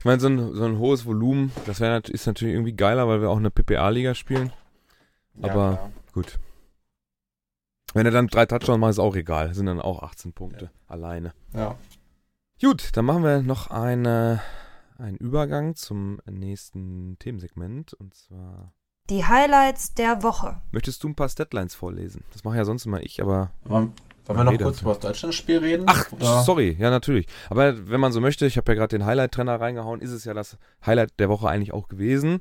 [0.00, 3.20] Ich meine, so ein, so ein hohes Volumen, das wär, ist natürlich irgendwie geiler, weil
[3.20, 4.50] wir auch eine PPA-Liga spielen.
[5.42, 6.38] Aber ja, gut.
[7.92, 9.48] Wenn er dann drei Touchdowns macht, ist auch egal.
[9.48, 10.70] Das sind dann auch 18 Punkte ja.
[10.86, 11.34] alleine.
[11.52, 11.76] Ja.
[12.62, 14.40] Gut, dann machen wir noch eine,
[14.96, 17.92] einen Übergang zum nächsten Themensegment.
[17.92, 18.72] Und zwar
[19.10, 20.62] die Highlights der Woche.
[20.70, 22.24] Möchtest du ein paar Statlines vorlesen?
[22.32, 23.50] Das mache ja sonst immer ich, aber.
[24.26, 25.84] Wollen wir noch kurz über das Deutschlandspiel reden?
[25.86, 26.42] Ach, oder?
[26.42, 27.26] sorry, ja, natürlich.
[27.48, 30.34] Aber wenn man so möchte, ich habe ja gerade den Highlight-Trenner reingehauen, ist es ja
[30.34, 32.40] das Highlight der Woche eigentlich auch gewesen.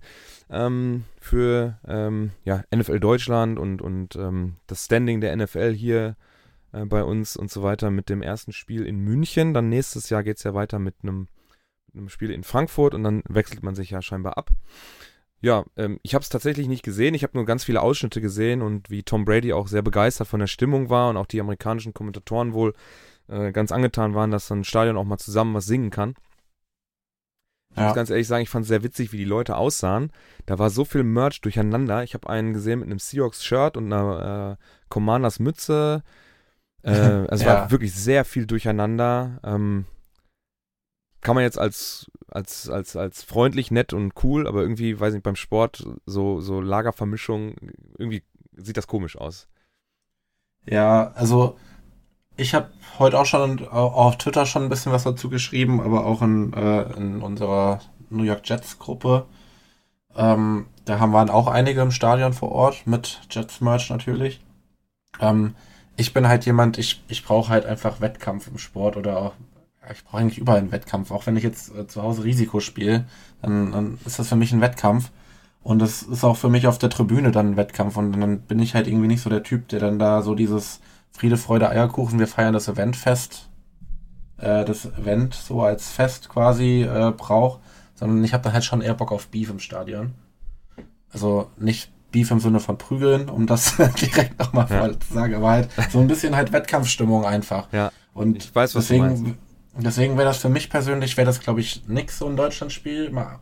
[0.49, 6.15] Ähm, für ähm, ja, NFL Deutschland und, und ähm, das Standing der NFL hier
[6.73, 9.53] äh, bei uns und so weiter mit dem ersten Spiel in München.
[9.53, 11.27] Dann nächstes Jahr geht es ja weiter mit einem
[12.07, 14.51] Spiel in Frankfurt und dann wechselt man sich ja scheinbar ab.
[15.41, 17.13] Ja, ähm, ich habe es tatsächlich nicht gesehen.
[17.13, 20.39] Ich habe nur ganz viele Ausschnitte gesehen und wie Tom Brady auch sehr begeistert von
[20.39, 22.73] der Stimmung war und auch die amerikanischen Kommentatoren wohl
[23.29, 26.15] äh, ganz angetan waren, dass so ein Stadion auch mal zusammen was singen kann.
[27.71, 27.85] Ich ja.
[27.85, 30.11] muss ganz ehrlich sagen, ich fand es sehr witzig, wie die Leute aussahen.
[30.45, 32.03] Da war so viel Merch durcheinander.
[32.03, 36.03] Ich habe einen gesehen mit einem Seahawks-Shirt und einer äh, Commanders-Mütze.
[36.81, 36.89] Äh,
[37.29, 37.47] es ja.
[37.47, 39.39] war wirklich sehr viel durcheinander.
[39.43, 39.85] Ähm,
[41.21, 45.23] kann man jetzt als, als, als, als freundlich, nett und cool, aber irgendwie, weiß nicht,
[45.23, 47.55] beim Sport so, so Lagervermischung,
[47.97, 48.23] irgendwie
[48.55, 49.47] sieht das komisch aus.
[50.65, 51.57] Ja, also
[52.37, 56.21] ich habe heute auch schon auf Twitter schon ein bisschen was dazu geschrieben, aber auch
[56.21, 59.25] in, äh, in unserer New York Jets Gruppe.
[60.15, 64.41] Ähm, da haben waren auch einige im Stadion vor Ort mit Jets Merch natürlich.
[65.19, 65.55] Ähm,
[65.97, 69.33] ich bin halt jemand, ich, ich brauche halt einfach Wettkampf im Sport oder auch
[69.93, 71.11] ich brauche eigentlich überall einen Wettkampf.
[71.11, 73.05] Auch wenn ich jetzt äh, zu Hause Risiko spiele,
[73.41, 75.11] dann, dann ist das für mich ein Wettkampf.
[75.61, 77.97] Und das ist auch für mich auf der Tribüne dann ein Wettkampf.
[77.97, 80.79] Und dann bin ich halt irgendwie nicht so der Typ, der dann da so dieses
[81.11, 83.49] Friede, Freude, Eierkuchen, wir feiern das Eventfest,
[84.37, 87.59] äh, das Event so als Fest quasi äh, braucht,
[87.95, 90.13] sondern ich habe dann halt schon eher Bock auf Beef im Stadion.
[91.11, 94.99] Also nicht Beef im Sinne von Prügeln, um das direkt nochmal ja.
[94.99, 97.67] zu sagen, aber halt so ein bisschen halt Wettkampfstimmung einfach.
[97.71, 97.91] Ja.
[98.13, 99.37] Und ich weiß, was deswegen
[99.81, 103.11] Deswegen wäre das für mich persönlich, wäre das, glaube ich, nix so ein Deutschlandspiel.
[103.11, 103.39] Mal,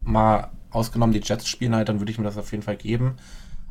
[0.00, 3.16] mal ausgenommen, die Jets spielen halt, dann würde ich mir das auf jeden Fall geben.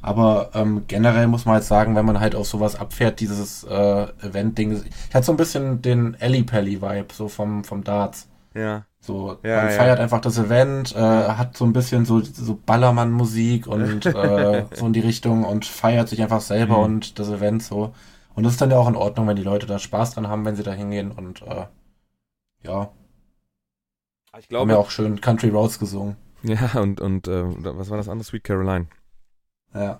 [0.01, 4.03] Aber ähm, generell muss man halt sagen, wenn man halt auf sowas abfährt, dieses äh,
[4.21, 4.83] Event-Ding.
[5.09, 8.27] Ich hatte so ein bisschen den Ellie Pelly-Vibe, so vom, vom Darts.
[8.53, 8.85] Ja.
[8.99, 9.71] So, ja, man ja.
[9.71, 14.85] feiert einfach das Event, äh, hat so ein bisschen so, so Ballermann-Musik und äh, so
[14.85, 16.83] in die Richtung und feiert sich einfach selber mhm.
[16.83, 17.93] und das Event so.
[18.35, 20.45] Und das ist dann ja auch in Ordnung, wenn die Leute da Spaß dran haben,
[20.45, 21.65] wenn sie da hingehen und äh,
[22.63, 22.91] ja.
[24.39, 26.15] Ich glaube, haben ja auch schön Country Roads gesungen.
[26.43, 27.43] Ja, und, und äh,
[27.75, 28.23] was war das andere?
[28.23, 28.87] Sweet Caroline.
[29.73, 29.99] Ja.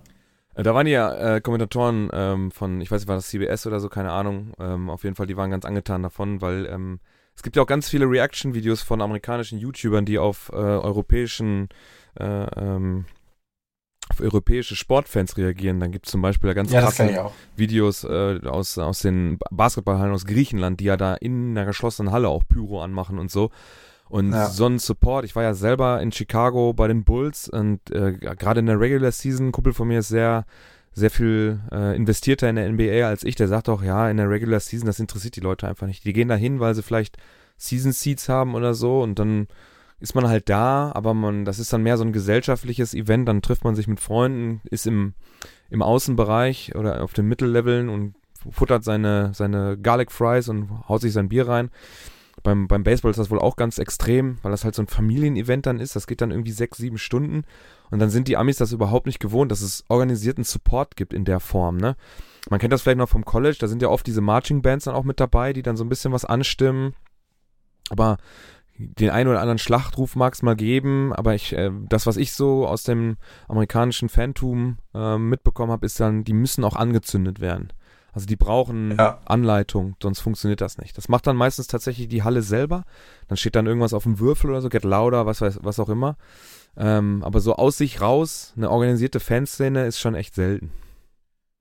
[0.53, 3.65] Äh, da waren die ja äh, Kommentatoren ähm, von, ich weiß nicht, war das CBS
[3.65, 4.53] oder so, keine Ahnung.
[4.59, 6.99] Ähm, auf jeden Fall, die waren ganz angetan davon, weil ähm,
[7.35, 11.69] es gibt ja auch ganz viele Reaction-Videos von amerikanischen YouTubern, die auf äh, europäischen
[12.19, 13.05] äh, ähm,
[14.18, 15.80] auf europäische Sportfans reagieren.
[15.80, 20.26] Dann gibt es zum Beispiel ganz ja, krasse Videos äh, aus, aus den Basketballhallen aus
[20.26, 23.51] Griechenland, die ja da in einer geschlossenen Halle auch Pyro anmachen und so.
[24.09, 24.47] Und ja.
[24.47, 28.61] so ein Support, ich war ja selber in Chicago bei den Bulls und äh, gerade
[28.61, 30.45] in der Regular Season, ein Kumpel von mir ist sehr,
[30.93, 33.36] sehr viel äh, investierter in der NBA als ich.
[33.36, 36.05] Der sagt auch, ja, in der Regular Season, das interessiert die Leute einfach nicht.
[36.05, 37.18] Die gehen da hin, weil sie vielleicht
[37.57, 39.47] Season Seats haben oder so und dann
[39.99, 43.41] ist man halt da, aber man, das ist dann mehr so ein gesellschaftliches Event, dann
[43.41, 45.13] trifft man sich mit Freunden, ist im,
[45.69, 48.15] im Außenbereich oder auf den Mittelleveln und
[48.51, 51.71] futtert seine, seine Garlic Fries und haut sich sein Bier rein.
[52.43, 55.65] Beim, beim Baseball ist das wohl auch ganz extrem, weil das halt so ein Familienevent
[55.65, 55.95] dann ist.
[55.95, 57.43] Das geht dann irgendwie sechs, sieben Stunden.
[57.89, 61.25] Und dann sind die Amis das überhaupt nicht gewohnt, dass es organisierten Support gibt in
[61.25, 61.95] der Form, ne?
[62.49, 64.95] Man kennt das vielleicht noch vom College, da sind ja oft diese Marching Bands dann
[64.95, 66.93] auch mit dabei, die dann so ein bisschen was anstimmen.
[67.89, 68.17] Aber
[68.78, 72.34] den einen oder anderen Schlachtruf mag es mal geben, aber ich, äh, das, was ich
[72.34, 73.17] so aus dem
[73.47, 77.73] amerikanischen Fantum äh, mitbekommen habe, ist dann, die müssen auch angezündet werden.
[78.13, 79.19] Also die brauchen ja.
[79.25, 80.97] Anleitung, sonst funktioniert das nicht.
[80.97, 82.84] Das macht dann meistens tatsächlich die Halle selber.
[83.28, 85.89] Dann steht dann irgendwas auf dem Würfel oder so, get louder, was weiß, was auch
[85.89, 86.17] immer.
[86.75, 90.71] Ähm, aber so aus sich raus, eine organisierte Fanszene ist schon echt selten.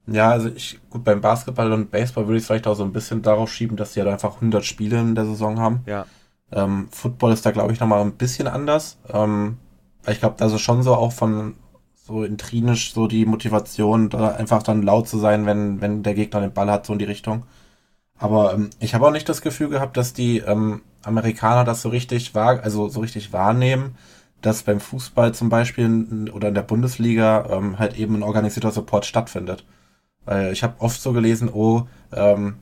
[0.07, 2.93] Ja, also ich, gut, beim Basketball und Baseball würde ich es vielleicht auch so ein
[2.93, 5.81] bisschen darauf schieben, dass die halt einfach 100 Spiele in der Saison haben.
[5.87, 6.07] Ja.
[6.53, 8.99] Ähm, Football ist da, glaube ich, nochmal ein bisschen anders.
[9.13, 9.59] Ähm,
[10.07, 11.55] ich glaube, ist schon so auch von
[11.95, 16.41] so intrinisch so die Motivation, da einfach dann laut zu sein, wenn, wenn der Gegner
[16.41, 17.45] den Ball hat, so in die Richtung.
[18.19, 21.89] Aber ähm, ich habe auch nicht das Gefühl gehabt, dass die ähm, Amerikaner das so
[21.89, 23.97] richtig wahr, also so richtig wahrnehmen,
[24.41, 29.07] dass beim Fußball zum Beispiel oder in der Bundesliga ähm, halt eben ein organisierter Support
[29.07, 29.65] stattfindet.
[30.25, 32.57] Weil ich habe oft so gelesen, oh, ähm,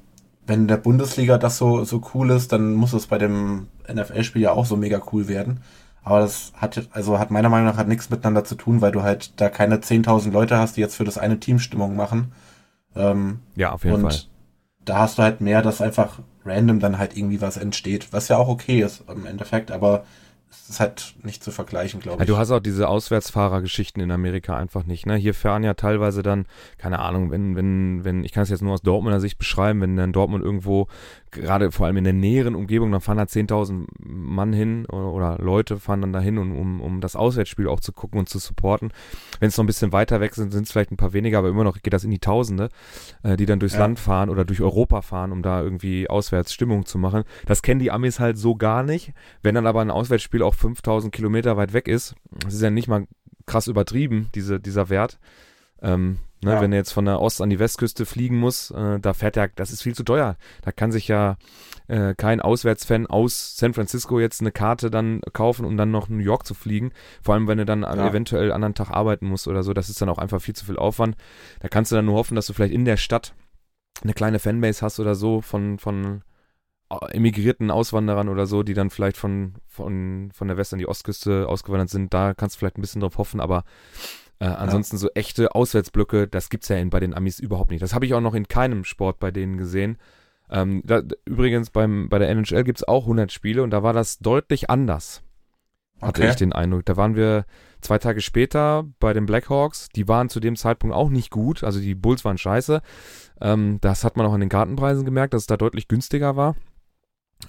[0.46, 4.42] wenn in der Bundesliga das so, so cool ist, dann muss es bei dem NFL-Spiel
[4.42, 5.60] ja auch so mega cool werden.
[6.02, 9.02] Aber das hat, also hat meiner Meinung nach hat nichts miteinander zu tun, weil du
[9.02, 12.32] halt da keine 10.000 Leute hast, die jetzt für das eine Team Stimmung machen.
[12.94, 14.20] Ähm, ja, auf jeden und Fall.
[14.84, 18.36] Da hast du halt mehr, dass einfach random dann halt irgendwie was entsteht, was ja
[18.36, 20.04] auch okay ist im Endeffekt, aber
[20.62, 22.28] es ist halt nicht zu vergleichen, glaube ich.
[22.28, 25.06] Ja, du hast auch diese Auswärtsfahrergeschichten in Amerika einfach nicht.
[25.06, 25.16] Ne?
[25.16, 26.46] Hier fahren ja teilweise dann,
[26.78, 29.96] keine Ahnung, wenn, wenn, wenn, ich kann es jetzt nur aus Dortmunder Sicht beschreiben, wenn
[29.96, 30.88] dann Dortmund irgendwo
[31.34, 35.38] gerade vor allem in der näheren Umgebung, dann fahren da 10.000 Mann hin oder, oder,
[35.38, 38.92] Leute fahren dann dahin, um, um, um das Auswärtsspiel auch zu gucken und zu supporten.
[39.40, 41.48] Wenn es noch ein bisschen weiter weg sind, sind es vielleicht ein paar weniger, aber
[41.48, 42.68] immer noch geht das in die Tausende,
[43.22, 43.80] äh, die dann durchs ja.
[43.80, 47.24] Land fahren oder durch Europa fahren, um da irgendwie Auswärtsstimmung zu machen.
[47.46, 49.12] Das kennen die Amis halt so gar nicht.
[49.42, 52.88] Wenn dann aber ein Auswärtsspiel auch 5.000 Kilometer weit weg ist, das ist ja nicht
[52.88, 53.06] mal
[53.46, 55.18] krass übertrieben, diese, dieser Wert,
[55.82, 56.60] ähm, Ne, ja.
[56.60, 59.48] Wenn er jetzt von der Ost- an die Westküste fliegen muss, äh, da fährt er,
[59.48, 60.36] das ist viel zu teuer.
[60.62, 61.36] Da kann sich ja
[61.88, 66.18] äh, kein Auswärtsfan aus San Francisco jetzt eine Karte dann kaufen, um dann noch New
[66.18, 66.92] York zu fliegen.
[67.22, 68.08] Vor allem, wenn er dann ja.
[68.08, 69.72] eventuell einen anderen Tag arbeiten muss oder so.
[69.72, 71.16] Das ist dann auch einfach viel zu viel Aufwand.
[71.60, 73.34] Da kannst du dann nur hoffen, dass du vielleicht in der Stadt
[74.02, 76.22] eine kleine Fanbase hast oder so von, von
[77.10, 81.48] emigrierten Auswanderern oder so, die dann vielleicht von, von, von der West- an die Ostküste
[81.48, 82.12] ausgewandert sind.
[82.12, 83.64] Da kannst du vielleicht ein bisschen drauf hoffen, aber
[84.40, 85.00] äh, ansonsten ja.
[85.00, 87.82] so echte Auswärtsblöcke, das gibt's ja in, bei den Amis überhaupt nicht.
[87.82, 89.98] Das habe ich auch noch in keinem Sport bei denen gesehen.
[90.50, 94.18] Ähm, da, übrigens beim, bei der NHL gibt's auch 100 Spiele und da war das
[94.18, 95.22] deutlich anders.
[96.00, 96.30] Hatte okay.
[96.30, 96.84] ich den Eindruck.
[96.84, 97.46] Da waren wir
[97.80, 99.88] zwei Tage später bei den Blackhawks.
[99.90, 101.64] Die waren zu dem Zeitpunkt auch nicht gut.
[101.64, 102.82] Also die Bulls waren scheiße.
[103.40, 106.56] Ähm, das hat man auch an den Kartenpreisen gemerkt, dass es da deutlich günstiger war.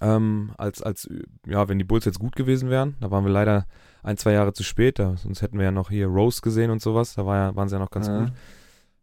[0.02, 1.10] Ähm, als, als,
[1.48, 2.96] ja, wenn die Bulls jetzt gut gewesen wären.
[3.00, 3.66] Da waren wir leider
[4.04, 5.00] ein, zwei Jahre zu spät.
[5.00, 7.16] Da, sonst hätten wir ja noch hier Rose gesehen und sowas.
[7.16, 8.20] Da war ja, waren sie ja noch ganz mhm.
[8.20, 8.32] gut.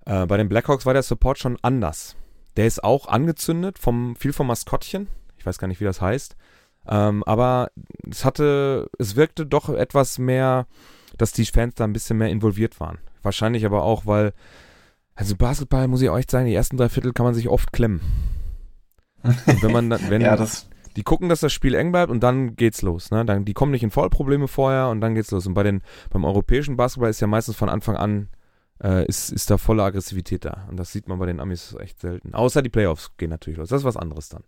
[0.07, 2.16] Äh, bei den Blackhawks war der Support schon anders.
[2.57, 5.09] Der ist auch angezündet, vom, viel vom Maskottchen.
[5.38, 6.36] Ich weiß gar nicht, wie das heißt.
[6.86, 7.70] Ähm, aber
[8.11, 10.66] es hatte, es wirkte doch etwas mehr,
[11.16, 12.99] dass die Fans da ein bisschen mehr involviert waren.
[13.22, 14.32] Wahrscheinlich aber auch, weil,
[15.14, 18.01] also Basketball, muss ich euch sagen, die ersten drei Viertel kann man sich oft klemmen.
[19.22, 22.20] Und wenn man dann, wenn, ja, das die gucken, dass das Spiel eng bleibt und
[22.20, 23.11] dann geht's los.
[23.11, 23.24] Ne?
[23.24, 25.47] Dann, die kommen nicht in Vollprobleme vorher und dann geht's los.
[25.47, 28.28] Und bei den, beim europäischen Basketball ist ja meistens von Anfang an
[28.82, 30.66] äh, ist, ist da volle Aggressivität da.
[30.68, 32.34] Und das sieht man bei den Amis echt selten.
[32.34, 33.68] Außer die Playoffs gehen natürlich los.
[33.68, 34.45] Das ist was anderes dann.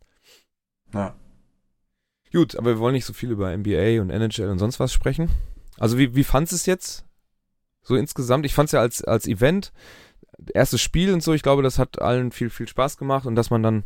[0.92, 1.14] Ja.
[2.32, 5.30] Gut, aber wir wollen nicht so viel über NBA und NHL und sonst was sprechen.
[5.78, 7.04] Also wie, wie fandst es jetzt?
[7.82, 8.44] So insgesamt?
[8.44, 9.72] Ich fand es ja als, als Event,
[10.52, 13.50] erstes Spiel und so, ich glaube, das hat allen viel, viel Spaß gemacht und dass
[13.50, 13.84] man dann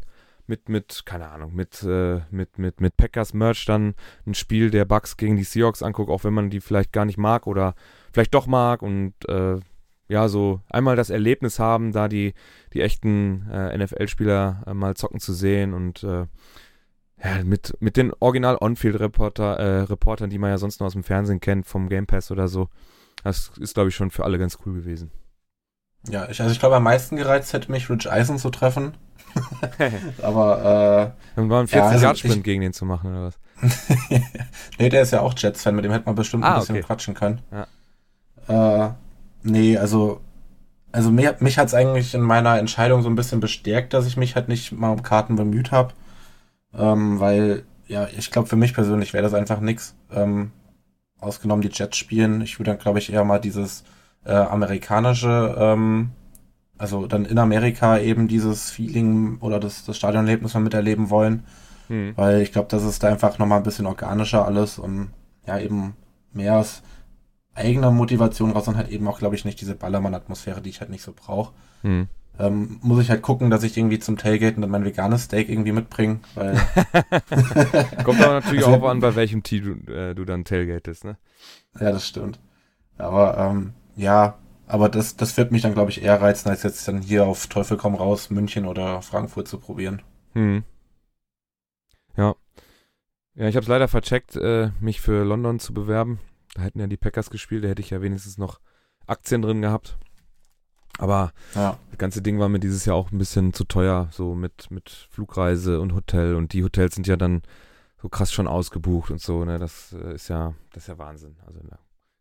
[0.48, 3.94] mit, mit, keine Ahnung, mit, äh, mit, mit, mit Packers Merch dann
[4.26, 7.18] ein Spiel der Bucks gegen die Seahawks anguckt, auch wenn man die vielleicht gar nicht
[7.18, 7.74] mag oder
[8.12, 9.60] vielleicht doch mag und äh,
[10.08, 12.32] ja, so einmal das Erlebnis haben, da die,
[12.72, 16.26] die echten äh, NFL-Spieler äh, mal zocken zu sehen und äh,
[17.22, 21.04] ja, mit, mit den original On-Field-Reporter, äh, Reportern, die man ja sonst noch aus dem
[21.04, 22.68] Fernsehen kennt, vom Game Pass oder so.
[23.22, 25.10] Das ist, glaube ich, schon für alle ganz cool gewesen.
[26.08, 28.94] Ja, ich, also ich glaube, am meisten gereizt hätte mich Rich Eisen zu treffen.
[30.22, 33.38] Aber äh, Dann war ein 40 ja, Yard Sprint gegen den zu machen oder was?
[34.78, 36.84] nee, der ist ja auch Jets-Fan, mit dem hätte man bestimmt ah, ein bisschen okay.
[36.84, 37.40] quatschen können.
[38.48, 38.86] Ja.
[38.86, 38.90] Äh,
[39.42, 40.20] nee, also
[40.92, 44.16] also mich, mich hat es eigentlich in meiner Entscheidung so ein bisschen bestärkt, dass ich
[44.16, 45.92] mich halt nicht mal um Karten bemüht habe.
[46.74, 49.94] Ähm, weil, ja, ich glaube, für mich persönlich wäre das einfach nix.
[50.12, 50.52] Ähm,
[51.20, 52.40] ausgenommen die Jets spielen.
[52.40, 53.84] Ich würde dann, glaube ich, eher mal dieses
[54.24, 56.10] äh, amerikanische ähm,
[56.78, 61.44] also dann in Amerika eben dieses Feeling oder das, das Stadionerlebnis mal miterleben wollen.
[61.88, 62.12] Hm.
[62.16, 65.10] Weil ich glaube, das ist da einfach nochmal ein bisschen organischer alles und
[65.46, 65.94] ja, eben
[66.32, 66.82] mehr aus
[67.54, 70.90] eigener Motivation raus und halt eben auch, glaube ich, nicht diese Ballermann-Atmosphäre, die ich halt
[70.90, 71.52] nicht so brauche.
[71.82, 72.06] Hm.
[72.38, 75.72] Ähm, muss ich halt gucken, dass ich irgendwie zum Tailgaten dann mein veganes Steak irgendwie
[75.72, 76.54] mitbringe, weil.
[78.04, 81.16] Kommt aber natürlich also, auch an, bei welchem Tee du, äh, du dann tailgatest, ne?
[81.80, 82.38] Ja, das stimmt.
[82.96, 86.86] Aber ähm, ja, aber das, das wird mich dann, glaube ich, eher reizen, als jetzt
[86.86, 90.02] dann hier auf Teufel komm raus, München oder Frankfurt zu probieren.
[90.34, 90.62] Hm.
[92.16, 92.34] Ja.
[93.34, 96.20] Ja, ich habe es leider vercheckt, äh, mich für London zu bewerben.
[96.54, 98.60] Da hätten ja die Packers gespielt, da hätte ich ja wenigstens noch
[99.06, 99.98] Aktien drin gehabt.
[100.98, 101.78] Aber ja.
[101.90, 104.90] das ganze Ding war mir dieses Jahr auch ein bisschen zu teuer, so mit, mit
[105.10, 106.34] Flugreise und Hotel.
[106.34, 107.42] Und die Hotels sind ja dann
[108.00, 109.58] so krass schon ausgebucht und so, ne?
[109.58, 111.36] Das äh, ist ja, das ist ja Wahnsinn.
[111.46, 111.78] Also der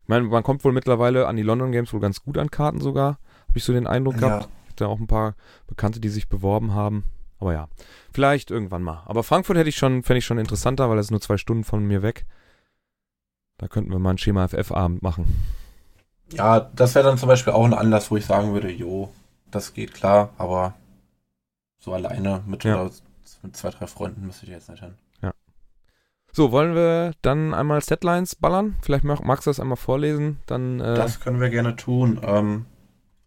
[0.08, 3.18] meine, man kommt wohl mittlerweile an die London Games wohl ganz gut an Karten sogar.
[3.48, 4.20] Habe ich so den Eindruck Ja.
[4.20, 4.48] gehabt.
[4.64, 5.34] Ich hatte auch ein paar
[5.66, 7.04] Bekannte, die sich beworben haben.
[7.40, 7.68] Aber ja,
[8.12, 9.02] vielleicht irgendwann mal.
[9.06, 11.64] Aber Frankfurt hätte ich schon, fände ich schon interessanter, weil das ist nur zwei Stunden
[11.64, 12.26] von mir weg.
[13.58, 15.26] Da könnten wir mal einen Schema FF-Abend machen.
[16.32, 19.12] Ja, das wäre dann zum Beispiel auch ein Anlass, wo ich sagen würde, jo,
[19.50, 20.74] das geht klar, aber
[21.78, 22.88] so alleine mit, Ja.
[23.42, 24.94] mit zwei, drei Freunden müsste ich jetzt nicht hin.
[26.38, 28.76] So, wollen wir dann einmal Setlines ballern?
[28.82, 30.38] Vielleicht mag, magst du das einmal vorlesen?
[30.46, 32.20] Dann, äh, Das können wir gerne tun.
[32.22, 32.66] Ähm,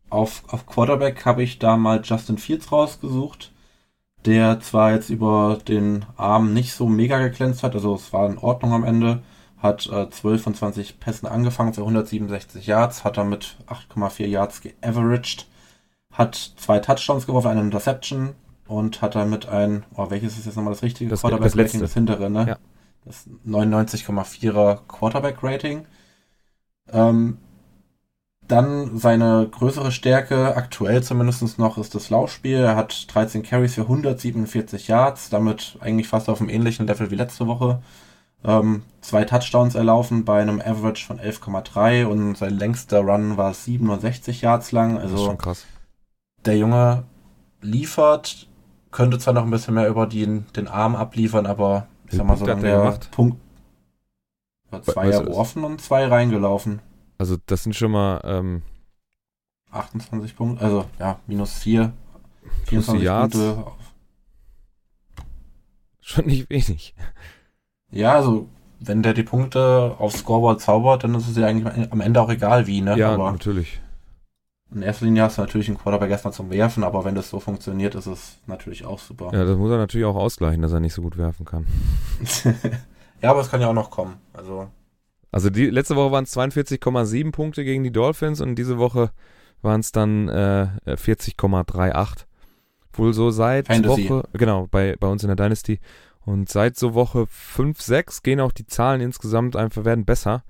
[0.09, 3.51] auf, auf Quarterback habe ich da mal Justin Fields rausgesucht,
[4.26, 8.38] der zwar jetzt über den Arm nicht so mega geglänzt hat, also es war in
[8.38, 9.24] Ordnung am Ende,
[9.57, 15.47] hat äh, 12 von 20 Pässen angefangen für 167 Yards, hat damit 8,4 Yards geaveraged,
[16.14, 18.36] hat zwei Touchdowns geworfen, eine Interception
[18.70, 21.80] und hat damit ein, oh, welches ist jetzt nochmal das richtige Das- das Quarterback-Rating, letzte.
[21.80, 22.45] das hintere, ne?
[22.47, 22.57] Ja.
[23.05, 25.85] Das 99,4er Quarterback-Rating.
[26.91, 27.37] Ähm,
[28.47, 32.57] dann seine größere Stärke, aktuell zumindest noch, ist das Laufspiel.
[32.57, 37.15] Er hat 13 Carries für 147 Yards, damit eigentlich fast auf einem ähnlichen Level wie
[37.15, 37.81] letzte Woche.
[38.43, 44.41] Ähm, zwei Touchdowns erlaufen bei einem Average von 11,3 und sein längster Run war 67
[44.41, 44.95] Yards lang.
[44.95, 45.65] das ist Also schon krass.
[46.45, 47.03] der Junge
[47.61, 48.47] liefert,
[48.91, 52.38] könnte zwar noch ein bisschen mehr über den, den Arm abliefern, aber ich sag mal
[52.38, 53.09] so, hat der gemacht?
[53.12, 53.38] Punkt.
[54.84, 56.82] Zwei weißt du und zwei reingelaufen.
[57.18, 58.62] Also, das sind schon mal, ähm,
[59.72, 61.93] 28 Punkte, also ja, minus 4.
[62.66, 63.38] Plus die 24 Yards.
[63.38, 63.66] Punkte.
[63.68, 63.78] auf-
[66.01, 66.93] schon nicht wenig.
[67.91, 68.47] Ja, also
[68.80, 72.30] wenn der die Punkte aufs Scoreboard zaubert, dann ist es ja eigentlich am Ende auch
[72.30, 72.97] egal wie, ne?
[72.97, 73.80] Ja, aber natürlich.
[74.74, 77.39] In erster Linie hast du natürlich einen Quarterback erstmal zum Werfen, aber wenn das so
[77.39, 79.32] funktioniert, ist es natürlich auch super.
[79.34, 81.67] Ja, das muss er natürlich auch ausgleichen, dass er nicht so gut werfen kann.
[83.22, 84.15] ja, aber es kann ja auch noch kommen.
[84.34, 84.69] Also
[85.32, 89.11] Also die letzte Woche waren es 42,7 Punkte gegen die Dolphins und diese Woche
[89.61, 92.26] waren es dann äh, 40,38.
[92.93, 94.09] Wohl so seit Fantasy.
[94.09, 95.80] Woche, genau, bei, bei uns in der Dynasty.
[96.24, 100.43] Und seit so Woche 5, 6 gehen auch die Zahlen insgesamt einfach, werden besser.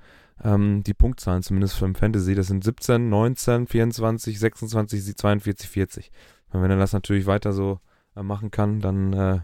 [0.44, 6.12] Ähm, die Punktzahlen zumindest für im Fantasy, das sind 17, 19, 24, 26, 42, 40.
[6.52, 7.80] Und wenn er das natürlich weiter so
[8.16, 9.40] äh, machen kann, dann äh,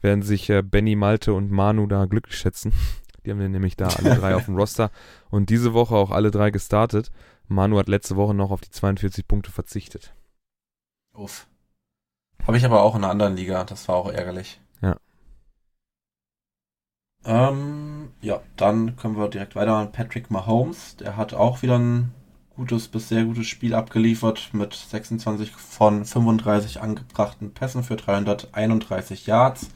[0.00, 2.72] werden sich äh, Benny, Malte und Manu da glücklich schätzen.
[3.24, 4.92] Die haben den nämlich da alle drei auf dem Roster
[5.30, 7.10] und diese Woche auch alle drei gestartet.
[7.48, 10.14] Manu hat letzte Woche noch auf die 42 Punkte verzichtet.
[11.12, 11.48] Uff.
[12.46, 14.60] Habe ich aber auch in einer anderen Liga, das war auch ärgerlich.
[17.26, 19.92] Ähm, ja, dann können wir direkt weitermachen.
[19.92, 22.14] Patrick Mahomes, der hat auch wieder ein
[22.54, 29.68] gutes bis sehr gutes Spiel abgeliefert mit 26 von 35 angebrachten Pässen für 331 Yards,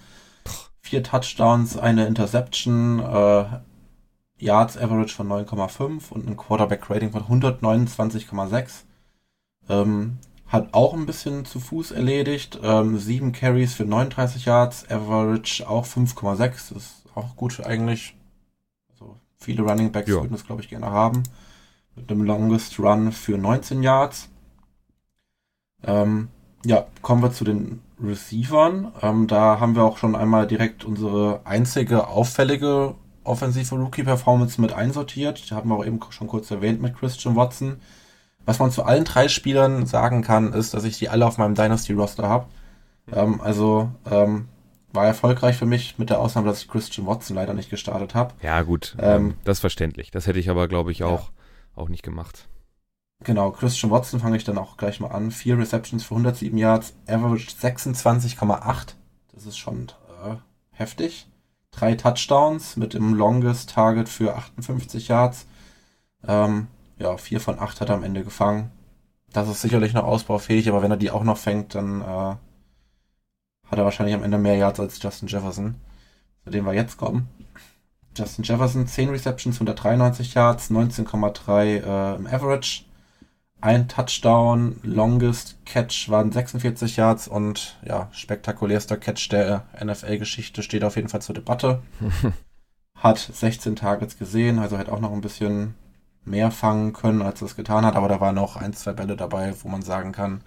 [0.80, 3.44] vier Touchdowns, eine Interception, äh,
[4.38, 8.84] Yards Average von 9,5 und ein Quarterback Rating von 129,6.
[9.68, 12.58] Ähm, hat auch ein bisschen zu Fuß erledigt.
[12.62, 16.76] Ähm, sieben Carries für 39 Yards, Average auch 5,6.
[16.76, 18.16] Ist auch gut eigentlich.
[18.90, 20.16] Also viele Running Backs Ja.
[20.16, 21.22] würden das, glaube ich, gerne haben.
[21.96, 24.28] Mit einem Longest Run für 19 Yards.
[25.82, 26.28] Ähm,
[26.64, 28.92] ja, kommen wir zu den Receivern.
[29.02, 32.94] Ähm, da haben wir auch schon einmal direkt unsere einzige auffällige
[33.24, 35.50] offensive Rookie-Performance mit einsortiert.
[35.50, 37.76] Die haben wir auch eben schon kurz erwähnt mit Christian Watson.
[38.46, 41.54] Was man zu allen drei Spielern sagen kann, ist, dass ich die alle auf meinem
[41.54, 42.46] Dynasty-Roster habe.
[43.12, 44.48] Ähm, also ähm,
[44.92, 48.34] war erfolgreich für mich, mit der Ausnahme, dass ich Christian Watson leider nicht gestartet habe.
[48.42, 50.10] Ja, gut, Ähm, ähm, das ist verständlich.
[50.10, 51.06] Das hätte ich aber, glaube ich, Ja.
[51.06, 51.30] auch,
[51.74, 52.48] auch nicht gemacht.
[53.22, 55.30] Genau, Christian Watson fange ich dann auch gleich mal an.
[55.30, 58.94] Vier Receptions für 107 Yards, Average 26,8.
[59.34, 59.88] Das ist schon
[60.24, 60.36] äh,
[60.72, 61.26] heftig.
[61.70, 65.46] Drei Touchdowns mit dem Longest Target für 58 Yards.
[66.26, 66.66] Ähm,
[66.98, 68.70] ja, vier von acht hat er am Ende gefangen.
[69.32, 72.34] Das ist sicherlich noch ausbaufähig, aber wenn er die auch noch fängt, dann äh,
[73.70, 75.76] hat er wahrscheinlich am Ende mehr Yards als Justin Jefferson,
[76.44, 77.28] zu dem wir jetzt kommen.
[78.16, 82.84] Justin Jefferson, 10 Receptions, 193 Yards, 19,3 äh, im Average.
[83.62, 90.96] Ein Touchdown, longest Catch waren 46 Yards und ja, spektakulärster Catch der NFL-Geschichte steht auf
[90.96, 91.82] jeden Fall zur Debatte.
[92.96, 95.74] Hat 16 Targets gesehen, also hätte auch noch ein bisschen
[96.24, 99.16] mehr fangen können, als er es getan hat, aber da waren noch ein, zwei Bälle
[99.16, 100.42] dabei, wo man sagen kann,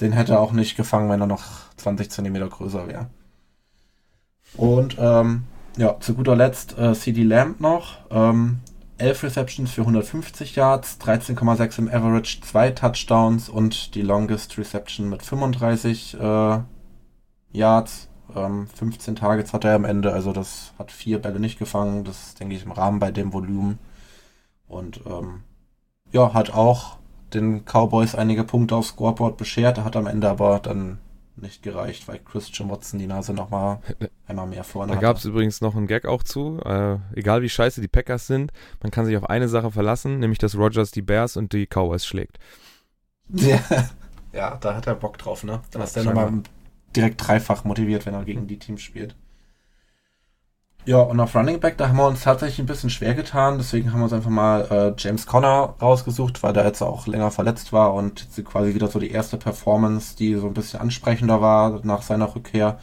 [0.00, 1.44] den hätte er auch nicht gefangen, wenn er noch
[1.76, 3.06] 20 Zentimeter größer wäre.
[4.56, 5.44] Und ähm,
[5.76, 7.98] ja, zu guter Letzt äh, CD Lamb noch.
[8.10, 8.60] Ähm,
[8.98, 15.22] 11 Receptions für 150 Yards, 13,6 im Average, 2 Touchdowns und die Longest Reception mit
[15.22, 16.58] 35 äh,
[17.52, 18.08] Yards.
[18.34, 22.04] Ähm, 15 Targets hat er am Ende, also das hat vier Bälle nicht gefangen.
[22.04, 23.78] Das ist, denke ich, im Rahmen bei dem Volumen.
[24.66, 25.42] Und ähm,
[26.10, 26.96] ja, hat auch
[27.36, 30.98] den Cowboys einige Punkte aufs Scoreboard beschert, hat am Ende aber dann
[31.36, 33.78] nicht gereicht, weil Christian Watson die Nase nochmal
[34.26, 36.60] einmal mehr vorne Da gab es übrigens noch einen Gag auch zu.
[36.64, 40.38] Äh, egal wie scheiße die Packers sind, man kann sich auf eine Sache verlassen, nämlich
[40.38, 42.38] dass Rogers die Bears und die Cowboys schlägt.
[43.28, 43.60] Ja,
[44.32, 45.60] ja da hat er Bock drauf, ne?
[45.70, 46.42] Da ist der nochmal
[46.94, 49.14] direkt dreifach motiviert, wenn er gegen die Teams spielt.
[50.86, 53.58] Ja, und auf Running Back, da haben wir uns tatsächlich ein bisschen schwer getan.
[53.58, 57.32] Deswegen haben wir uns einfach mal äh, James Conner rausgesucht, weil der jetzt auch länger
[57.32, 61.80] verletzt war und quasi wieder so die erste Performance, die so ein bisschen ansprechender war
[61.82, 62.78] nach seiner Rückkehr.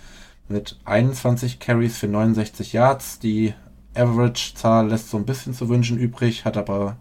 [0.49, 3.19] Mit 21 Carries für 69 Yards.
[3.19, 3.53] Die
[3.95, 6.97] Average-Zahl lässt so ein bisschen zu wünschen übrig, hat aber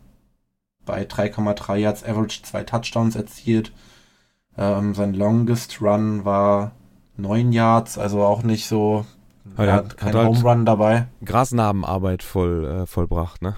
[0.86, 3.72] bei 3,3 Yards Average zwei Touchdowns erzielt.
[4.56, 6.72] Ähm, sein Longest Run war
[7.16, 9.04] 9 Yards, also auch nicht so
[9.56, 11.06] aber er hat keinen halt Home Run dabei.
[11.24, 13.56] Grasnarbenarbeit voll, äh, vollbracht, ne?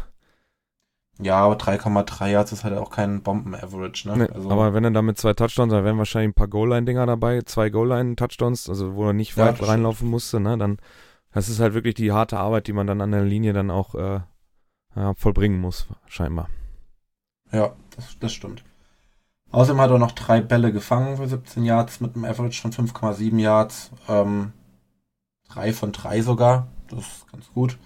[1.20, 4.16] Ja, aber 3,3 Yards ist halt auch kein Bomben-Average, ne?
[4.16, 7.42] Nee, also, aber wenn er damit zwei Touchdowns, dann wären wahrscheinlich ein paar Goal-Line-Dinger dabei,
[7.42, 10.58] zwei Goal-Line-Touchdowns, also wo er nicht weit ja, reinlaufen musste, ne?
[10.58, 10.78] Dann,
[11.32, 13.94] das ist halt wirklich die harte Arbeit, die man dann an der Linie dann auch
[13.94, 14.20] äh,
[14.96, 16.48] ja, vollbringen muss, scheinbar.
[17.52, 18.64] Ja, das, das stimmt.
[19.52, 23.38] Außerdem hat er noch drei Bälle gefangen für 17 Yards mit einem Average von 5,7
[23.38, 23.92] Yards.
[24.08, 24.52] Ähm,
[25.54, 26.66] Drei von drei sogar.
[26.88, 27.78] Das ist ganz gut.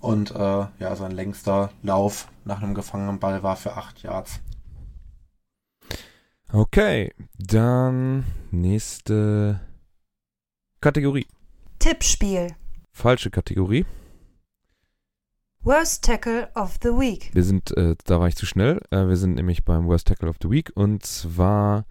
[0.00, 4.40] Und äh, ja, sein längster Lauf nach einem gefangenen Ball war für acht Yards.
[6.52, 9.60] Okay, dann nächste
[10.80, 11.28] Kategorie.
[11.78, 12.56] Tippspiel.
[12.90, 13.86] Falsche Kategorie.
[15.62, 17.30] Worst Tackle of the Week.
[17.32, 18.80] Wir sind, äh, da war ich zu schnell.
[18.90, 20.72] Äh, wir sind nämlich beim Worst Tackle of the Week.
[20.74, 21.86] Und zwar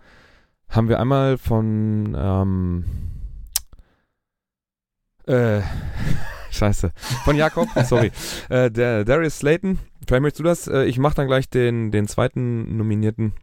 [0.68, 2.86] haben wir einmal von ähm,
[5.28, 5.61] äh,
[6.51, 6.91] scheiße.
[7.23, 8.11] Von Jakob, sorry.
[8.49, 9.80] Äh, der Darius Slayton.
[10.07, 10.67] Vielleicht möchtest du das?
[10.67, 13.34] Äh, ich mache dann gleich den, den zweiten Nominierten.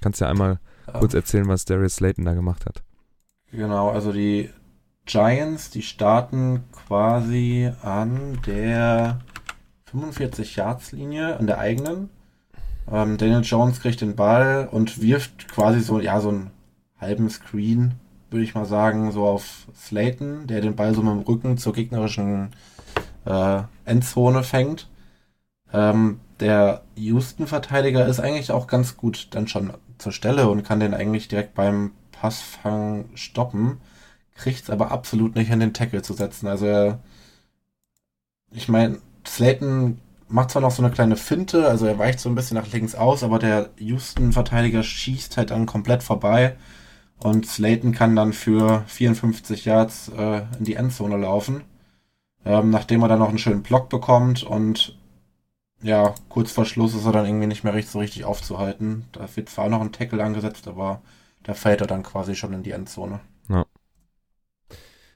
[0.00, 2.82] Kannst ja einmal um, kurz erzählen, was Darius Slayton da gemacht hat.
[3.50, 4.50] Genau, also die
[5.04, 9.20] Giants, die starten quasi an der
[9.92, 12.08] 45-Yards-Linie, an der eigenen.
[12.90, 16.50] Ähm, Daniel Jones kriegt den Ball und wirft quasi so, ja, so einen
[16.98, 17.94] halben Screen
[18.32, 21.72] würde ich mal sagen, so auf Slayton, der den Ball so mit dem Rücken zur
[21.72, 22.50] gegnerischen
[23.24, 24.88] äh, Endzone fängt.
[25.72, 30.94] Ähm, der Houston-Verteidiger ist eigentlich auch ganz gut dann schon zur Stelle und kann den
[30.94, 33.80] eigentlich direkt beim Passfang stoppen,
[34.34, 36.48] kriegt es aber absolut nicht in den Tackle zu setzen.
[36.48, 36.98] Also
[38.50, 42.34] ich meine, Slayton macht zwar noch so eine kleine Finte, also er weicht so ein
[42.34, 46.56] bisschen nach links aus, aber der Houston-Verteidiger schießt halt dann komplett vorbei
[47.22, 51.62] und Slayton kann dann für 54 Yards äh, in die Endzone laufen,
[52.44, 54.96] ähm, nachdem er dann noch einen schönen Block bekommt und
[55.82, 59.06] ja, kurz vor Schluss ist er dann irgendwie nicht mehr richtig, so richtig aufzuhalten.
[59.12, 61.02] Da wird zwar noch ein Tackle angesetzt, aber
[61.42, 63.20] da fällt er dann quasi schon in die Endzone.
[63.48, 63.66] Ja.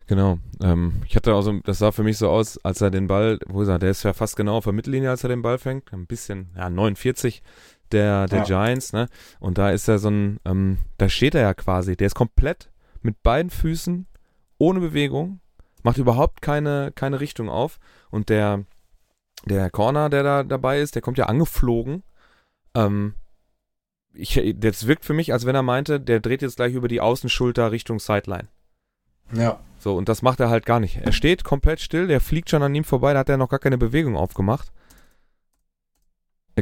[0.09, 0.39] Genau.
[0.63, 3.63] Ähm, ich hatte also, das sah für mich so aus, als er den Ball, wo
[3.63, 5.93] ist er, der ist ja fast genau auf der Mittellinie, als er den Ball fängt.
[5.93, 7.43] Ein bisschen, ja, 49
[7.93, 8.45] der, der ja.
[8.45, 9.09] Giants, ne?
[9.41, 12.71] Und da ist er so ein, ähm, da steht er ja quasi, der ist komplett
[13.03, 14.07] mit beiden Füßen,
[14.59, 15.41] ohne Bewegung,
[15.83, 17.79] macht überhaupt keine, keine Richtung auf.
[18.11, 18.65] Und der,
[19.45, 22.03] der Corner, der da dabei ist, der kommt ja angeflogen.
[22.75, 23.15] Ähm,
[24.13, 27.01] ich, das wirkt für mich, als wenn er meinte, der dreht jetzt gleich über die
[27.01, 28.49] Außenschulter Richtung Sideline.
[29.33, 29.61] Ja.
[29.79, 30.97] So, und das macht er halt gar nicht.
[30.97, 33.59] Er steht komplett still, der fliegt schon an ihm vorbei, da hat er noch gar
[33.59, 34.73] keine Bewegung aufgemacht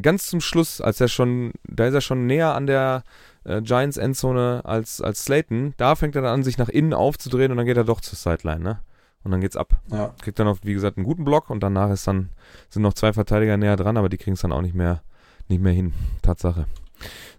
[0.00, 3.04] ganz zum Schluss, als er schon, da ist er schon näher an der
[3.44, 7.50] äh, Giants Endzone als, als Slayton, da fängt er dann an, sich nach innen aufzudrehen
[7.50, 8.80] und dann geht er doch zur Sideline, ne?
[9.22, 9.80] Und dann geht's ab.
[9.90, 10.14] Ja.
[10.20, 12.28] Kriegt dann noch, wie gesagt, einen guten Block und danach ist dann,
[12.68, 15.02] sind noch zwei Verteidiger näher dran, aber die kriegen es dann auch nicht mehr,
[15.48, 15.94] nicht mehr hin.
[16.20, 16.66] Tatsache.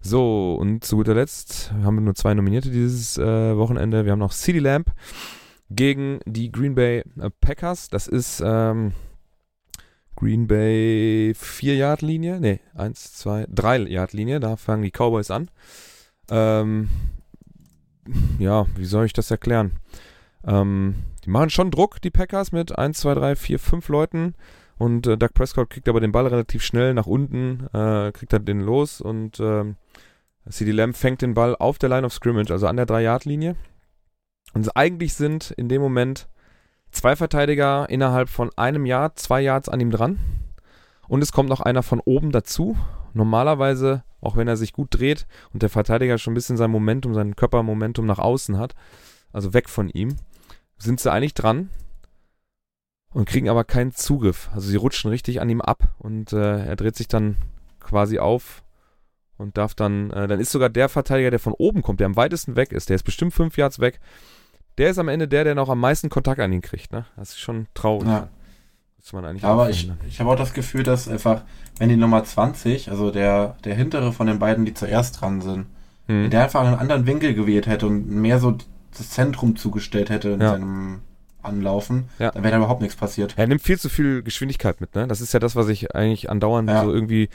[0.02, 4.06] So, und zu guter Letzt haben wir nur zwei Nominierte dieses äh, Wochenende.
[4.06, 4.92] Wir haben noch City Lamp
[5.70, 7.90] gegen die Green Bay äh, Packers.
[7.90, 8.94] Das ist, ähm,
[10.16, 12.40] Green Bay 4-Yard-Linie.
[12.40, 14.40] Ne, 1, 2, 3-Yard-Linie.
[14.40, 15.50] Da fangen die Cowboys an.
[16.30, 16.90] Ähm,
[18.40, 19.74] ja, wie soll ich das erklären?
[20.46, 20.96] Ähm,
[21.26, 24.36] die machen schon Druck, die Packers, mit 1, 2, 3, 4, 5 Leuten.
[24.78, 28.46] Und äh, Doug Prescott kriegt aber den Ball relativ schnell nach unten, äh, kriegt dann
[28.46, 29.74] den los und äh,
[30.50, 33.56] CD Lamb fängt den Ball auf der Line of Scrimmage, also an der 3-Yard-Linie.
[34.54, 36.28] Und eigentlich sind in dem Moment
[36.96, 40.20] zwei Verteidiger innerhalb von einem Jahr, zwei Yards an ihm dran.
[41.08, 42.78] Und es kommt noch einer von oben dazu.
[43.14, 47.14] Normalerweise, auch wenn er sich gut dreht und der Verteidiger schon ein bisschen sein Momentum,
[47.14, 48.74] sein Körpermomentum nach außen hat,
[49.32, 50.16] also weg von ihm,
[50.78, 51.70] sind sie eigentlich dran
[53.14, 54.50] und kriegen aber keinen Zugriff.
[54.54, 57.38] Also sie rutschen richtig an ihm ab und äh, er dreht sich dann
[57.80, 58.64] quasi auf
[59.38, 62.16] und darf dann, äh, dann ist sogar der Verteidiger, der von oben kommt, der am
[62.16, 64.00] weitesten weg ist, der ist bestimmt fünf Yards weg,
[64.78, 66.92] der ist am Ende der, der noch am meisten Kontakt an ihn kriegt.
[66.92, 67.06] Ne?
[67.18, 68.08] Das ist schon traurig.
[68.08, 68.28] Ja.
[68.98, 70.08] Muss man eigentlich Aber ich, verhindern.
[70.10, 71.44] ich habe auch das Gefühl, dass einfach,
[71.78, 75.68] wenn die Nummer 20, also der, der hintere von den beiden, die zuerst dran sind,
[76.08, 76.24] Hm.
[76.26, 78.58] wenn der einfach einen anderen Winkel gewählt hätte und mehr so
[78.98, 80.52] das Zentrum zugestellt hätte in Ja.
[80.52, 81.02] seinem
[81.42, 82.32] Anlaufen, Ja.
[82.32, 83.34] dann wäre da überhaupt nichts passiert.
[83.38, 85.08] Er nimmt viel zu viel Geschwindigkeit mit, ne?
[85.08, 86.84] Das ist ja das, was ich eigentlich andauernd Ja.
[86.84, 87.30] so irgendwie.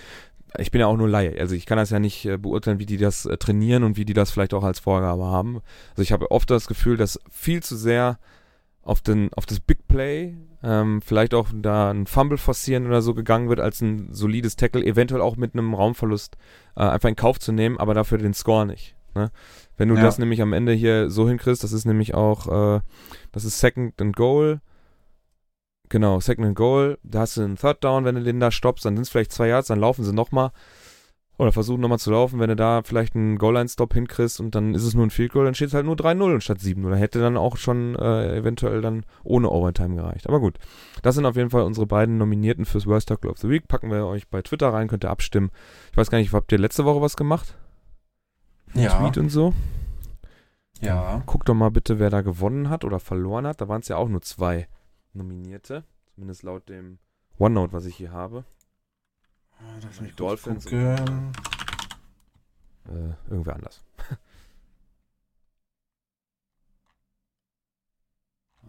[0.59, 1.38] Ich bin ja auch nur Laie.
[1.40, 4.05] Also ich kann das ja nicht äh, beurteilen, wie die das äh, trainieren und wie
[4.05, 5.61] die das vielleicht auch als Vorgabe haben.
[5.90, 8.18] Also ich habe oft das Gefühl, dass viel zu sehr
[8.82, 13.14] auf den, auf das Big Play, ähm, vielleicht auch da ein Fumble forcieren oder so
[13.14, 16.36] gegangen wird, als ein solides Tackle, eventuell auch mit einem Raumverlust
[16.76, 18.96] äh, einfach in Kauf zu nehmen, aber dafür den Score nicht.
[19.14, 19.30] Ne?
[19.76, 20.03] Wenn du Ja.
[20.03, 22.80] das nämlich am Ende hier so hinkriegst, das ist nämlich auch, äh,
[23.32, 24.61] das ist Second and Goal,
[25.91, 26.99] Genau, Second and Goal.
[27.03, 29.32] Da hast du einen Third Down, wenn du den da stoppst, dann sind es vielleicht
[29.32, 30.53] zwei Yards, dann laufen sie nochmal.
[31.36, 34.84] Oder versuchen nochmal zu laufen, wenn du da vielleicht einen Goal-Line-Stop hinkriegst und dann ist
[34.84, 36.84] es nur ein Field Goal, dann steht es halt nur 3-0 statt 7.
[36.84, 40.28] Oder hätte dann auch schon äh, eventuell dann ohne Overtime gereicht.
[40.28, 40.59] Aber gut,
[41.03, 43.66] das sind auf jeden Fall unsere beiden Nominierten fürs Worst Tackle of the Week.
[43.66, 45.51] Packen wir euch bei Twitter rein, könnt ihr abstimmen.
[45.91, 47.57] Ich weiß gar nicht, habt ihr letzte Woche was gemacht?
[48.74, 49.55] Ja, Tweet und so?
[50.82, 51.22] ja.
[51.26, 53.62] Guckt doch mal bitte, wer da gewonnen hat oder verloren hat.
[53.62, 54.68] Da waren es ja auch nur zwei
[55.13, 55.85] Nominierte.
[56.15, 56.99] Zumindest laut dem
[57.39, 58.45] OneNote, was ich hier habe.
[59.83, 60.67] Lass mich Dolphins.
[60.67, 61.31] Äh,
[63.29, 63.83] irgendwer anders.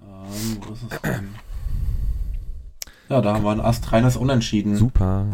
[0.04, 1.36] Ähm, wo ist es denn?
[3.10, 4.76] Ja, da haben wir ein astreines Unentschieden.
[4.76, 5.28] Super.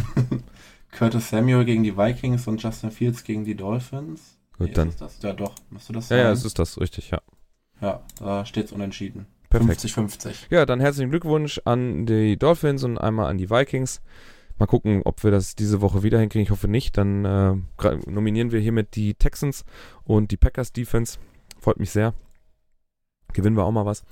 [0.91, 4.37] Curtis Samuel gegen die Vikings und Justin Fields gegen die Dolphins.
[4.57, 4.89] Gut, Nee, dann.
[4.89, 5.21] Ist das?
[5.21, 5.53] Ja, doch.
[5.69, 6.25] Müsste das Ja, sein?
[6.25, 7.21] ja, es ist das, richtig, ja.
[7.81, 9.27] ja, da steht's unentschieden.
[9.59, 9.81] Perfekt.
[9.81, 10.33] 50-50.
[10.49, 14.01] Ja, dann herzlichen Glückwunsch an die Dolphins und einmal an die Vikings.
[14.59, 16.43] Mal gucken, ob wir das diese Woche wieder hinkriegen.
[16.43, 16.97] Ich hoffe nicht.
[16.97, 17.55] Dann äh,
[18.07, 19.65] nominieren wir hiermit die Texans
[20.03, 21.19] und die Packers Defense.
[21.59, 22.13] Freut mich sehr.
[23.33, 24.03] Gewinnen wir auch mal was.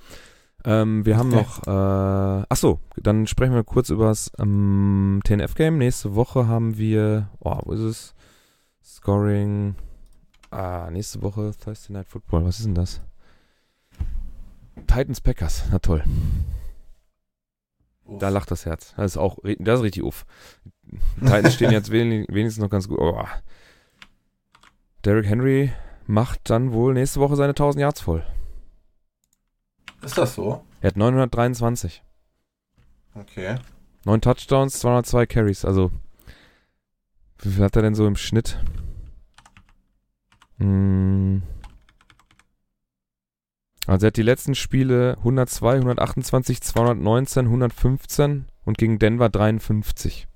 [0.66, 1.38] Ähm, wir haben Okay.
[1.38, 5.78] noch, äh, ach so, dann sprechen wir kurz über das ähm, TNF-Game.
[5.78, 8.16] Nächste Woche haben wir, oh, wo ist es?
[8.84, 9.76] Scoring,
[10.52, 12.46] ah, nächste Woche Thursday Night Football.
[12.46, 13.02] Was ist denn das?
[14.88, 16.04] Titans Packers, na toll.
[18.06, 18.20] Uff.
[18.20, 18.94] Da lacht das Herz.
[18.98, 20.26] Das ist auch, das ist richtig uff.
[21.20, 23.00] Titans stehen jetzt wen- wenigstens noch ganz gut.
[23.00, 23.24] Oh.
[25.04, 25.72] Derrick Henry
[26.08, 28.24] macht dann wohl nächste Woche seine 1000 Yards voll.
[30.04, 30.64] Ist das so?
[30.82, 32.04] Er hat 923.
[33.16, 33.56] Okay.
[34.04, 35.66] 9 Touchdowns, 202 Carries.
[35.66, 35.92] Also,
[37.40, 38.60] wie viel hat er denn so im Schnitt?
[40.60, 41.42] Hm.
[43.88, 50.28] Also er hat die letzten Spiele 102, 128, 219, 115 und gegen Denver 53.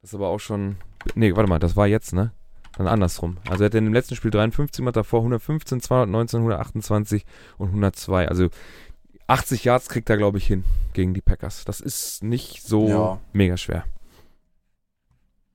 [0.00, 0.76] Das ist aber auch schon...
[1.14, 2.32] Nee, warte mal, das war jetzt, ne?
[2.76, 3.38] Dann andersrum.
[3.48, 7.24] Also er hat in dem letzten Spiel 53 gemacht, davor 115, 219, 128
[7.58, 8.28] und 102.
[8.28, 8.48] Also
[9.28, 11.64] 80 Yards kriegt er, glaube ich, hin gegen die Packers.
[11.64, 13.20] Das ist nicht so Ja.
[13.32, 13.84] mega schwer.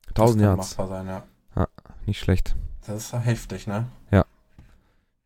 [0.07, 1.07] Das 1000 kann Yards, machbar sein,
[1.55, 1.67] ja.
[2.05, 2.55] nicht schlecht.
[2.85, 3.87] Das ist ja heftig, ne?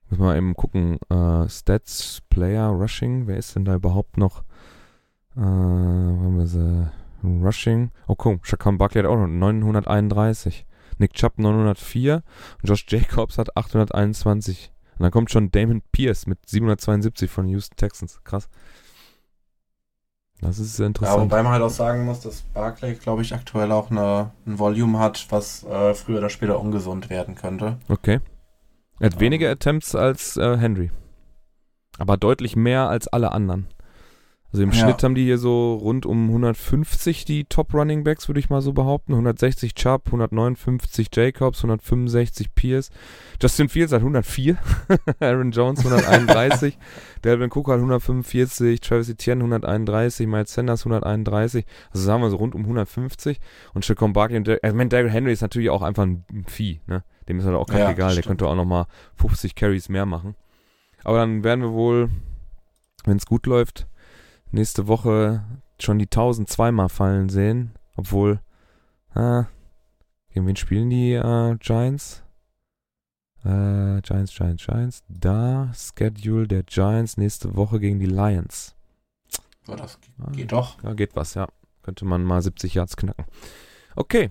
[0.10, 0.98] Muss mal eben gucken.
[1.10, 3.28] Äh, Stats, Player, Rushing.
[3.28, 4.42] Wer ist denn da überhaupt noch?
[5.36, 6.90] Äh, wo haben wir sie?
[7.24, 7.92] Rushing.
[8.08, 8.46] Oh, guck.
[8.46, 10.66] Shaquan Barkley hat auch noch 931.
[11.00, 12.22] Nick Chubb 904.
[12.62, 14.72] Und Josh Jacobs hat 821.
[14.98, 18.22] Und dann kommt schon Damon Pierce mit 772 von Houston Texans.
[18.24, 18.48] Krass.
[20.42, 21.22] Das ist Ja, interessant.
[21.24, 25.00] wobei man halt auch sagen muss, dass Barclay, glaube ich, aktuell auch eine, ein Volume
[25.00, 27.78] hat, was äh, früher oder später ungesund werden könnte.
[27.88, 28.20] Okay.
[29.00, 29.20] Er hat Ähm.
[29.22, 30.92] weniger Attempts als äh, Henry.
[31.98, 33.68] Aber deutlich mehr als alle anderen.
[34.52, 34.76] Also im Ja.
[34.86, 38.62] Schnitt haben die hier so rund um 150 die Top Running Backs, würde ich mal
[38.62, 39.12] so behaupten.
[39.12, 42.90] 160 Chubb, 159 Jacobs, 165 Pierce.
[43.42, 44.58] Justin Fields hat 104.
[45.20, 46.78] Aaron Jones 131.
[47.26, 48.80] Delvin Cook hat 145.
[48.80, 50.26] Travis Etienne 131.
[50.28, 51.66] Miles Sanders 131.
[51.92, 53.42] Also sagen wir so rund um 150.
[53.74, 56.80] Und Shaquem Barkley und Der ich meine, Daryl Henry ist natürlich auch einfach ein Vieh,
[56.88, 57.04] ne?
[57.28, 58.10] Dem ist halt auch Ja, egal.
[58.10, 58.28] Der stimmt.
[58.28, 60.36] könnte auch nochmal 50 Carries mehr machen.
[61.04, 62.10] Aber dann werden wir wohl,
[63.06, 63.88] wenn es gut läuft,
[64.52, 65.44] nächste Woche
[65.80, 67.72] schon die 1000 zweimal fallen sehen.
[67.96, 68.40] Obwohl,
[69.14, 69.46] ah,
[70.34, 72.24] gegen wen spielen die äh, Giants?
[73.44, 75.04] Äh, Giants, Giants, Giants.
[75.08, 78.76] Da, Schedule der Giants nächste Woche gegen die Lions.
[79.68, 80.32] Ja, das Ah.
[80.32, 80.82] geht doch.
[80.84, 81.48] Ja, geht was, ja.
[81.84, 83.26] Könnte man mal 70 Yards knacken.
[83.96, 84.30] Okay.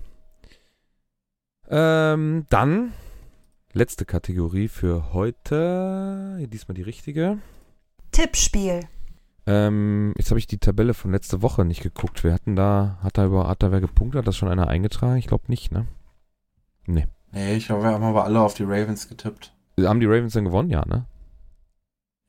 [1.69, 2.93] Ähm, dann
[3.73, 6.47] letzte Kategorie für heute.
[6.51, 7.39] Diesmal die richtige.
[8.11, 8.81] Tippspiel.
[9.47, 12.23] Ähm, jetzt habe ich die Tabelle von letzte Woche nicht geguckt.
[12.23, 14.19] Wir hatten da, hat da über, hat da wer gepunktet?
[14.19, 15.17] Hat das schon einer eingetragen?
[15.17, 15.85] Ich glaube nicht, ne?
[17.35, 19.53] Nee, ich glaube, wir haben aber alle auf die Ravens getippt.
[19.77, 20.69] Haben die Ravens denn gewonnen?
[20.69, 21.05] Ja, ne?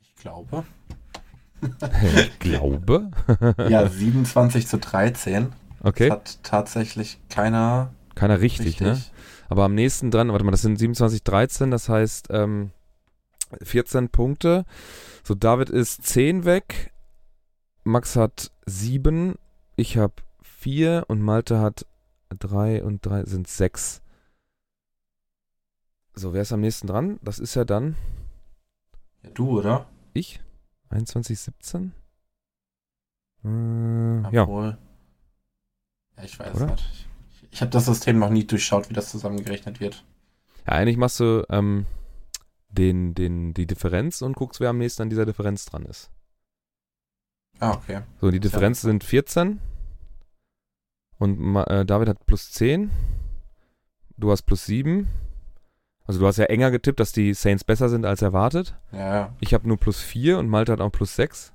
[0.00, 0.64] Ich glaube.
[2.16, 3.10] ich glaube.
[3.68, 5.52] ja, 27 zu 13.
[5.80, 6.08] Okay.
[6.08, 8.80] Das hat tatsächlich keiner Keiner richtig, richtig.
[8.80, 9.00] ne?
[9.48, 12.70] Aber am nächsten dran, warte mal, das sind 27, 13, das heißt ähm,
[13.62, 14.64] 14 Punkte.
[15.22, 16.92] So, David ist 10 weg,
[17.84, 19.36] Max hat 7,
[19.76, 21.86] ich habe 4 und Malte hat
[22.30, 24.02] 3 und 3 sind 6.
[26.14, 27.18] So, wer ist am nächsten dran?
[27.22, 27.94] Das ist ja dann
[29.22, 29.86] Ja, du, oder?
[30.14, 30.40] ich.
[30.88, 31.92] 21, 17?
[33.44, 33.48] Äh,
[34.32, 34.78] ja, Obwohl.
[36.16, 36.66] Ja, ich weiß Oder?
[36.66, 37.08] nicht.
[37.56, 40.04] Ich, habe das System noch nie durchschaut, wie das zusammengerechnet wird.
[40.66, 41.86] ja, eigentlich machst du ähm,
[42.68, 46.10] den, den, die Differenz und guckst, wer am nächsten an dieser Differenz dran ist.
[47.58, 48.02] Ah, okay.
[48.20, 49.58] So, die Differenz sind 14.
[51.18, 52.90] Und äh, David hat plus 10.
[54.18, 55.08] Du hast plus 7.
[56.04, 58.76] Also du hast ja enger getippt, dass die Saints besser sind als erwartet.
[58.92, 59.36] Ja, ja.
[59.40, 61.54] Ich habe nur plus 4 und Malte hat auch plus 6.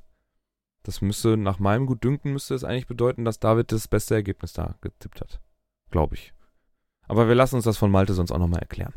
[0.81, 4.73] Das müsste, nach meinem Gutdünken, müsste es eigentlich bedeuten, dass David das beste Ergebnis da
[4.81, 5.39] getippt hat.
[5.91, 6.33] Glaube ich.
[7.07, 8.93] Aber wir lassen uns das von Malte sonst auch nochmal erklären.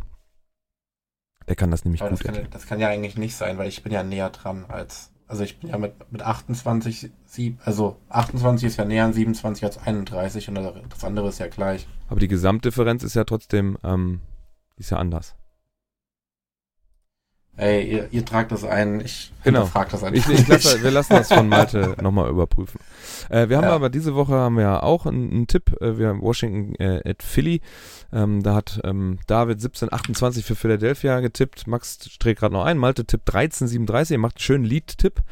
[1.49, 2.53] Der kann das nämlich Aber gut das kann, erklären.
[2.53, 5.11] das kann ja eigentlich nicht sein, weil ich bin ja näher dran als.
[5.26, 9.64] Also ich bin ja mit, mit 28, sieb, also 28 ist ja näher an 27
[9.64, 10.55] als 31 und
[10.90, 11.88] das andere ist ja gleich.
[12.09, 14.20] Aber die Gesamtdifferenz ist ja trotzdem, ähm,
[14.76, 15.34] ist ja anders.
[17.57, 19.66] Ey, ihr, ihr tragt das ein, ich Genau.
[19.66, 20.30] frag das Ich, einfach.
[20.32, 22.80] ich lasse, wir lassen das von Malte nochmal überprüfen.
[23.28, 23.70] Äh, wir haben Ja.
[23.74, 25.80] aber diese Woche haben wir auch einen, einen Tipp.
[25.80, 27.61] Äh, wir haben Washington äh, at Philly.
[28.12, 31.66] Ähm, da hat ähm, David 1728 für Philadelphia getippt.
[31.68, 32.76] Max trägt gerade noch ein.
[32.78, 34.14] Malte tippt 1337.
[34.16, 35.22] Er macht einen schönen Lead-Tipp.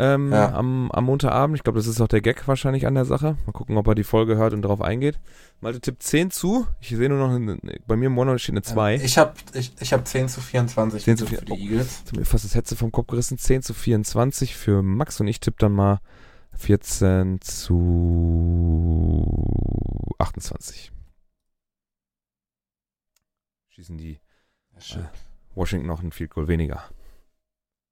[0.00, 0.54] Ähm, Ja.
[0.54, 1.56] am, am Montagabend.
[1.56, 3.36] Ich glaube, das ist auch der Gag wahrscheinlich an der Sache.
[3.46, 5.18] Mal gucken, ob er die Folge hört und darauf eingeht.
[5.60, 6.68] Malte tippt 10 zu.
[6.80, 8.94] Ich sehe nur noch, eine, bei mir im Monat steht eine 2.
[8.96, 11.44] Ich habe ich, ich hab 10 zu 24 10 zu für 4.
[11.46, 11.98] die Eagles.
[11.98, 13.38] Jetzt hat mir fast das Hetze vom Kopf gerissen.
[13.38, 15.98] 10 zu 24 für Max und ich tippe dann mal
[16.52, 17.74] 14 zu
[20.18, 20.92] 28.
[23.70, 24.20] Schießen die
[24.78, 25.08] schön.
[25.56, 26.84] Washington noch ein Field Goal weniger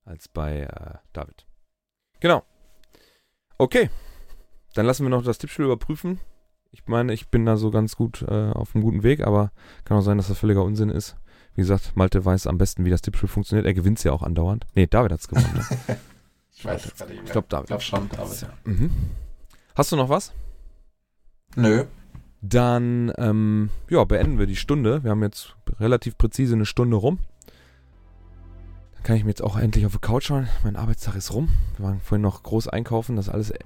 [0.04, 1.46] als bei äh, David.
[2.20, 2.42] Genau.
[3.58, 3.90] Okay.
[4.74, 6.20] Dann lassen wir noch das Tippspiel überprüfen.
[6.72, 9.50] Ich meine, ich bin da so ganz gut äh, auf einem guten Weg, aber
[9.84, 11.16] kann auch sein, dass das völliger Unsinn ist.
[11.54, 13.66] Wie gesagt, Malte weiß am besten, wie das Tippspiel funktioniert.
[13.66, 14.66] Er gewinnt ja auch andauernd.
[14.74, 15.64] Nee, David hat's gewonnen.
[15.88, 15.96] Ne?
[16.58, 17.32] Ich weiß es gerade nicht ich mehr.
[17.32, 17.66] glaube, Ich David.
[17.66, 18.48] glaube schon, aber ja.
[18.64, 18.90] Mhm.
[19.74, 20.32] Hast du noch was?
[21.54, 21.84] Nö.
[22.40, 25.04] Dann ähm, ja, beenden wir die Stunde.
[25.04, 27.18] Wir haben jetzt relativ präzise eine Stunde rum.
[29.06, 30.48] Kann ich mir jetzt auch endlich auf die Couch schauen.
[30.64, 31.48] Mein Arbeitstag ist rum.
[31.76, 33.14] Wir waren vorhin noch groß einkaufen.
[33.14, 33.58] Das ist alles äh,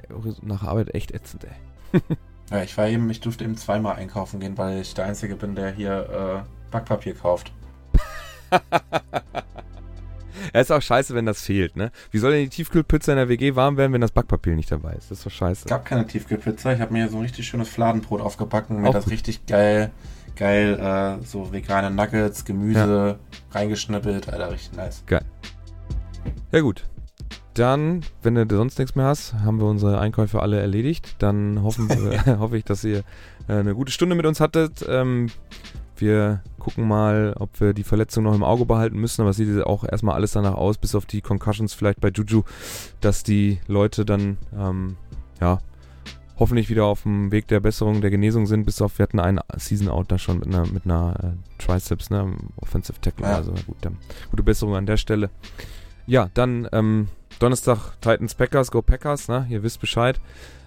[0.43, 2.01] nach Arbeit echt ätzend, ey.
[2.51, 5.55] Ja, ich war eben, ich durfte eben zweimal einkaufen gehen, weil ich der Einzige bin,
[5.55, 7.53] der hier äh, Backpapier kauft.
[10.55, 11.93] Ja, ist auch scheiße, wenn das fehlt, ne?
[12.11, 14.95] Wie soll denn die Tiefkühlpizza in der WG warm werden, wenn das Backpapier nicht dabei
[14.95, 15.11] ist?
[15.11, 15.61] Das ist doch scheiße.
[15.67, 19.11] Es gab keine Tiefkühlpizza, ich habe mir so ein richtig schönes Fladenbrot aufgebacken, mir das
[19.11, 19.93] richtig geil,
[20.37, 23.19] geil, äh, so vegane Nuggets, Gemüse
[23.53, 25.03] reingeschnippelt, Alter, richtig nice.
[26.53, 26.85] Ja gut.
[27.55, 31.17] Dann, wenn du sonst nichts mehr hast, haben wir unsere Einkäufe alle erledigt.
[31.19, 32.99] Dann hoffen wir, hoffe ich, dass ihr
[33.49, 34.85] äh, eine gute Stunde mit uns hattet.
[34.89, 35.29] Ähm,
[35.97, 39.63] wir gucken mal, ob wir die Verletzung noch im Auge behalten müssen, aber es sieht
[39.65, 42.43] auch erstmal alles danach aus, bis auf die Concussions vielleicht bei Juju,
[43.01, 44.97] dass die Leute dann, ähm,
[45.41, 45.59] ja,
[46.41, 49.39] hoffentlich wieder auf dem Weg der Besserung, der Genesung sind, bis auf, wir hatten einen
[49.57, 53.37] Season-Out da schon mit einer, mit einer äh, Triceps, ne, Offensive Tackle, Ja.
[53.37, 53.99] also gut, dann,
[54.31, 55.31] gute Besserung an der Stelle.
[56.07, 57.07] Ja, dann ähm,
[57.39, 59.47] Donnerstag Titans Packers, Go Packers, ne?
[59.49, 60.21] Ihr wisst Bescheid.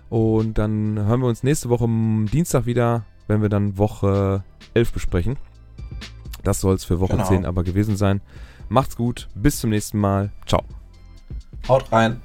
[0.09, 4.43] Und dann hören wir uns nächste Woche am Dienstag wieder, wenn wir dann Woche
[4.75, 5.37] 11 besprechen.
[6.43, 7.27] Das soll es für Woche Genau.
[7.27, 8.21] 10 aber gewesen sein.
[8.69, 10.31] Macht's gut, bis zum nächsten Mal.
[10.45, 10.63] Ciao.
[11.67, 12.21] Haut rein.